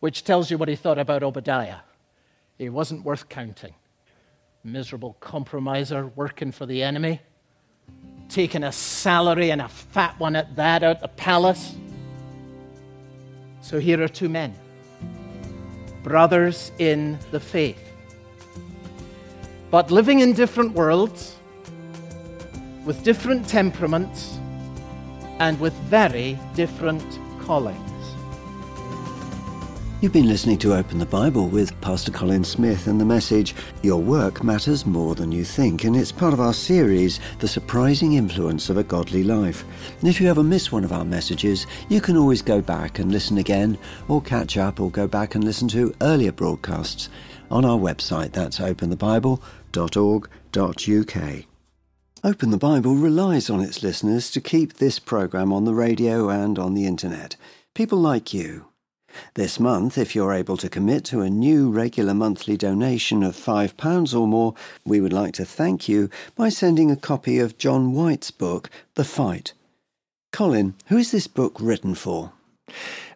Which 0.00 0.24
tells 0.24 0.50
you 0.50 0.58
what 0.58 0.68
he 0.68 0.74
thought 0.74 0.98
about 0.98 1.22
Obadiah. 1.22 1.82
He 2.58 2.68
wasn't 2.68 3.04
worth 3.04 3.28
counting 3.28 3.74
miserable 4.64 5.16
compromiser 5.20 6.06
working 6.14 6.50
for 6.52 6.66
the 6.66 6.82
enemy, 6.82 7.20
taking 8.28 8.64
a 8.64 8.72
salary 8.72 9.50
and 9.50 9.60
a 9.60 9.68
fat 9.68 10.18
one 10.18 10.36
at 10.36 10.56
that 10.56 10.82
out 10.82 11.00
the 11.00 11.08
palace. 11.08 11.74
So 13.60 13.78
here 13.78 14.02
are 14.02 14.08
two 14.08 14.28
men, 14.28 14.54
brothers 16.02 16.72
in 16.78 17.18
the 17.30 17.40
faith, 17.40 17.78
but 19.70 19.92
living 19.92 20.20
in 20.20 20.32
different 20.32 20.74
worlds, 20.74 21.36
with 22.84 23.02
different 23.04 23.48
temperaments, 23.48 24.38
and 25.38 25.60
with 25.60 25.74
very 25.84 26.38
different 26.54 27.20
callings. 27.40 27.92
You've 30.02 30.12
been 30.12 30.28
listening 30.28 30.58
to 30.58 30.74
Open 30.74 30.98
the 30.98 31.06
Bible 31.06 31.46
with 31.46 31.80
Pastor 31.80 32.10
Colin 32.10 32.42
Smith 32.42 32.88
and 32.88 33.00
the 33.00 33.04
message, 33.04 33.54
Your 33.82 34.02
Work 34.02 34.42
Matters 34.42 34.84
More 34.84 35.14
Than 35.14 35.30
You 35.30 35.44
Think, 35.44 35.84
and 35.84 35.94
it's 35.94 36.10
part 36.10 36.32
of 36.32 36.40
our 36.40 36.52
series, 36.52 37.20
The 37.38 37.46
Surprising 37.46 38.14
Influence 38.14 38.68
of 38.68 38.78
a 38.78 38.82
Godly 38.82 39.22
Life. 39.22 39.64
And 40.00 40.08
if 40.08 40.20
you 40.20 40.28
ever 40.28 40.42
miss 40.42 40.72
one 40.72 40.82
of 40.82 40.90
our 40.90 41.04
messages, 41.04 41.68
you 41.88 42.00
can 42.00 42.16
always 42.16 42.42
go 42.42 42.60
back 42.60 42.98
and 42.98 43.12
listen 43.12 43.38
again, 43.38 43.78
or 44.08 44.20
catch 44.20 44.56
up, 44.56 44.80
or 44.80 44.90
go 44.90 45.06
back 45.06 45.36
and 45.36 45.44
listen 45.44 45.68
to 45.68 45.94
earlier 46.00 46.32
broadcasts 46.32 47.08
on 47.48 47.64
our 47.64 47.78
website. 47.78 48.32
That's 48.32 48.58
openthebible.org.uk. 48.58 51.51
Open 52.24 52.50
the 52.50 52.56
Bible 52.56 52.94
relies 52.94 53.50
on 53.50 53.60
its 53.60 53.82
listeners 53.82 54.30
to 54.30 54.40
keep 54.40 54.74
this 54.74 55.00
program 55.00 55.52
on 55.52 55.64
the 55.64 55.74
radio 55.74 56.28
and 56.28 56.56
on 56.56 56.74
the 56.74 56.86
internet. 56.86 57.34
People 57.74 57.98
like 57.98 58.32
you 58.32 58.66
this 59.34 59.58
month, 59.58 59.98
if 59.98 60.14
you're 60.14 60.32
able 60.32 60.56
to 60.58 60.68
commit 60.68 61.04
to 61.06 61.22
a 61.22 61.28
new 61.28 61.68
regular 61.68 62.14
monthly 62.14 62.56
donation 62.56 63.24
of 63.24 63.34
£5 63.34 64.16
or 64.16 64.28
more, 64.28 64.54
we 64.84 65.00
would 65.00 65.12
like 65.12 65.34
to 65.34 65.44
thank 65.44 65.88
you 65.88 66.08
by 66.36 66.48
sending 66.48 66.92
a 66.92 66.96
copy 66.96 67.40
of 67.40 67.58
John 67.58 67.92
White's 67.92 68.30
book, 68.30 68.70
The 68.94 69.04
Fight. 69.04 69.52
Colin, 70.30 70.74
who 70.86 70.98
is 70.98 71.10
this 71.10 71.26
book 71.26 71.56
written 71.58 71.96
for? 71.96 72.34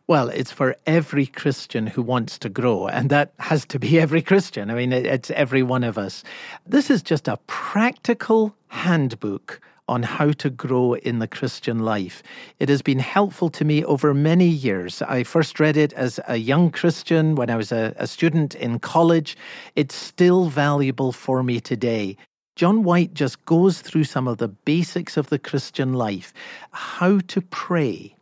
Well, 0.09 0.29
it's 0.29 0.53
for 0.53 0.77
every 0.87 1.27
Christian 1.27 1.89
who 1.89 2.01
wants 2.01 2.39
to 2.39 2.49
grow, 2.49 2.87
and 2.87 3.11
that 3.11 3.33
has 3.41 3.67
to 3.67 3.81
be 3.81 3.99
every 4.07 4.23
Christian. 4.23 4.71
I 4.71 4.75
mean, 4.75 4.93
it's 4.93 5.33
every 5.33 5.65
one 5.65 5.83
of 5.83 5.99
us. 5.99 6.23
This 6.65 6.91
is 6.91 7.03
just 7.03 7.27
a 7.27 7.39
practical 7.49 8.55
handbook 8.69 9.61
on 9.89 10.05
how 10.05 10.31
to 10.33 10.51
grow 10.51 10.95
in 10.95 11.19
the 11.19 11.27
Christian 11.27 11.81
life. 11.81 12.23
It 12.61 12.69
has 12.69 12.83
been 12.83 13.01
helpful 13.01 13.51
to 13.51 13.65
me 13.65 13.85
over 13.85 14.15
many 14.15 14.47
years. 14.47 15.03
I 15.03 15.25
first 15.25 15.59
read 15.59 15.77
it 15.77 15.93
as 15.93 16.21
a 16.29 16.37
young 16.37 16.71
Christian 16.71 17.35
when 17.35 17.51
I 17.51 17.57
was 17.57 17.73
a, 17.73 17.93
a 17.97 18.07
student 18.07 18.55
in 18.55 18.79
college. 18.79 19.37
It's 19.75 19.95
still 19.95 20.47
valuable 20.47 21.11
for 21.11 21.43
me 21.43 21.61
today. 21.61 22.17
John 22.57 22.85
White 22.85 23.13
just 23.13 23.45
goes 23.45 23.81
through 23.81 24.05
some 24.05 24.27
of 24.27 24.39
the 24.39 24.49
basics 24.49 25.17
of 25.17 25.29
the 25.29 25.39
Christian 25.39 25.93
life 25.93 26.33
how 26.73 27.21
to 27.29 27.41
pray, 27.43 28.16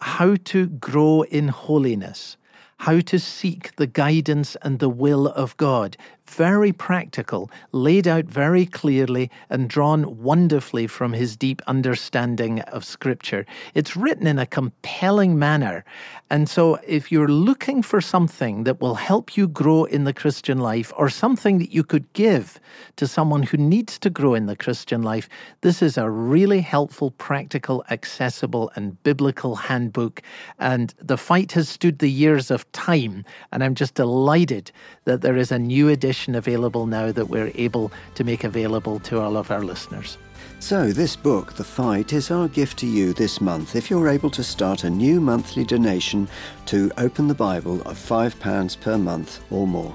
how 0.00 0.36
to 0.44 0.66
grow 0.66 1.22
in 1.22 1.48
holiness, 1.48 2.36
how 2.78 3.00
to 3.00 3.18
seek 3.18 3.74
the 3.76 3.86
guidance 3.86 4.56
and 4.62 4.78
the 4.78 4.88
will 4.88 5.26
of 5.28 5.56
God, 5.56 5.96
very 6.30 6.72
practical, 6.72 7.50
laid 7.72 8.06
out 8.08 8.24
very 8.24 8.66
clearly, 8.66 9.30
and 9.48 9.68
drawn 9.68 10.22
wonderfully 10.22 10.86
from 10.86 11.12
his 11.12 11.36
deep 11.36 11.62
understanding 11.66 12.60
of 12.62 12.84
Scripture. 12.84 13.46
It's 13.74 13.96
written 13.96 14.26
in 14.26 14.38
a 14.38 14.46
compelling 14.46 15.38
manner. 15.38 15.84
And 16.28 16.48
so, 16.48 16.78
if 16.86 17.12
you're 17.12 17.28
looking 17.28 17.82
for 17.82 18.00
something 18.00 18.64
that 18.64 18.80
will 18.80 18.96
help 18.96 19.36
you 19.36 19.46
grow 19.46 19.84
in 19.84 20.04
the 20.04 20.12
Christian 20.12 20.58
life, 20.58 20.92
or 20.96 21.08
something 21.08 21.58
that 21.58 21.72
you 21.72 21.84
could 21.84 22.12
give 22.12 22.58
to 22.96 23.06
someone 23.06 23.44
who 23.44 23.56
needs 23.56 23.98
to 24.00 24.10
grow 24.10 24.34
in 24.34 24.46
the 24.46 24.56
Christian 24.56 25.02
life, 25.02 25.28
this 25.60 25.82
is 25.82 25.96
a 25.96 26.10
really 26.10 26.60
helpful, 26.60 27.12
practical, 27.12 27.84
accessible, 27.90 28.72
and 28.74 29.00
biblical 29.04 29.54
handbook. 29.54 30.20
And 30.58 30.92
the 30.98 31.16
fight 31.16 31.52
has 31.52 31.68
stood 31.68 32.00
the 32.00 32.10
years 32.10 32.50
of 32.50 32.70
time. 32.72 33.24
And 33.52 33.62
I'm 33.62 33.76
just 33.76 33.94
delighted 33.94 34.72
that 35.04 35.20
there 35.22 35.36
is 35.36 35.52
a 35.52 35.58
new 35.58 35.88
edition 35.88 36.15
available 36.26 36.86
now 36.86 37.12
that 37.12 37.28
we're 37.28 37.52
able 37.54 37.92
to 38.14 38.24
make 38.24 38.44
available 38.44 38.98
to 39.00 39.20
all 39.20 39.36
of 39.36 39.50
our 39.50 39.62
listeners. 39.62 40.16
So, 40.58 40.90
this 40.90 41.16
book, 41.16 41.52
The 41.52 41.64
Fight, 41.64 42.12
is 42.12 42.30
our 42.30 42.48
gift 42.48 42.78
to 42.78 42.86
you 42.86 43.12
this 43.12 43.40
month 43.40 43.76
if 43.76 43.90
you're 43.90 44.08
able 44.08 44.30
to 44.30 44.42
start 44.42 44.84
a 44.84 44.90
new 44.90 45.20
monthly 45.20 45.64
donation 45.64 46.28
to 46.66 46.90
Open 46.96 47.28
the 47.28 47.34
Bible 47.34 47.82
of 47.82 47.98
£5 47.98 48.80
per 48.80 48.96
month 48.96 49.44
or 49.50 49.66
more. 49.66 49.94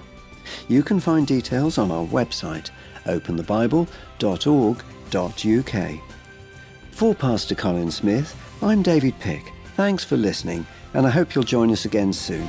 You 0.68 0.84
can 0.84 1.00
find 1.00 1.26
details 1.26 1.78
on 1.78 1.92
our 1.92 2.06
website, 2.06 2.70
openthebible.org.uk. 3.06 6.00
For 6.92 7.16
Pastor 7.16 7.56
Colin 7.56 7.92
Smith, 7.92 8.36
I'm 8.62 8.84
David 8.84 9.18
Pick. 9.20 9.52
Thanks 9.76 10.04
for 10.04 10.18
listening, 10.18 10.68
and 10.94 11.08
I 11.08 11.10
hope 11.10 11.34
you'll 11.34 11.44
join 11.44 11.72
us 11.72 11.86
again 11.86 12.14
soon. 12.14 12.48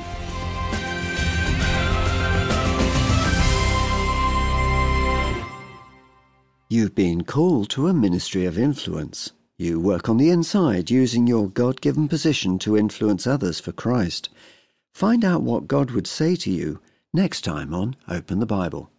You've 6.73 6.95
been 6.95 7.23
called 7.23 7.69
to 7.69 7.87
a 7.87 7.93
ministry 7.93 8.45
of 8.45 8.57
influence. 8.57 9.31
You 9.59 9.79
work 9.79 10.09
on 10.09 10.17
the 10.17 10.31
inside 10.31 10.89
using 10.89 11.27
your 11.27 11.47
God 11.47 11.81
given 11.81 12.07
position 12.07 12.57
to 12.65 12.75
influence 12.75 13.27
others 13.27 13.59
for 13.59 13.71
Christ. 13.71 14.29
Find 14.91 15.23
out 15.23 15.43
what 15.43 15.67
God 15.67 15.91
would 15.91 16.07
say 16.07 16.35
to 16.37 16.49
you 16.49 16.79
next 17.13 17.41
time 17.41 17.75
on 17.75 17.95
Open 18.09 18.39
the 18.39 18.47
Bible. 18.47 18.89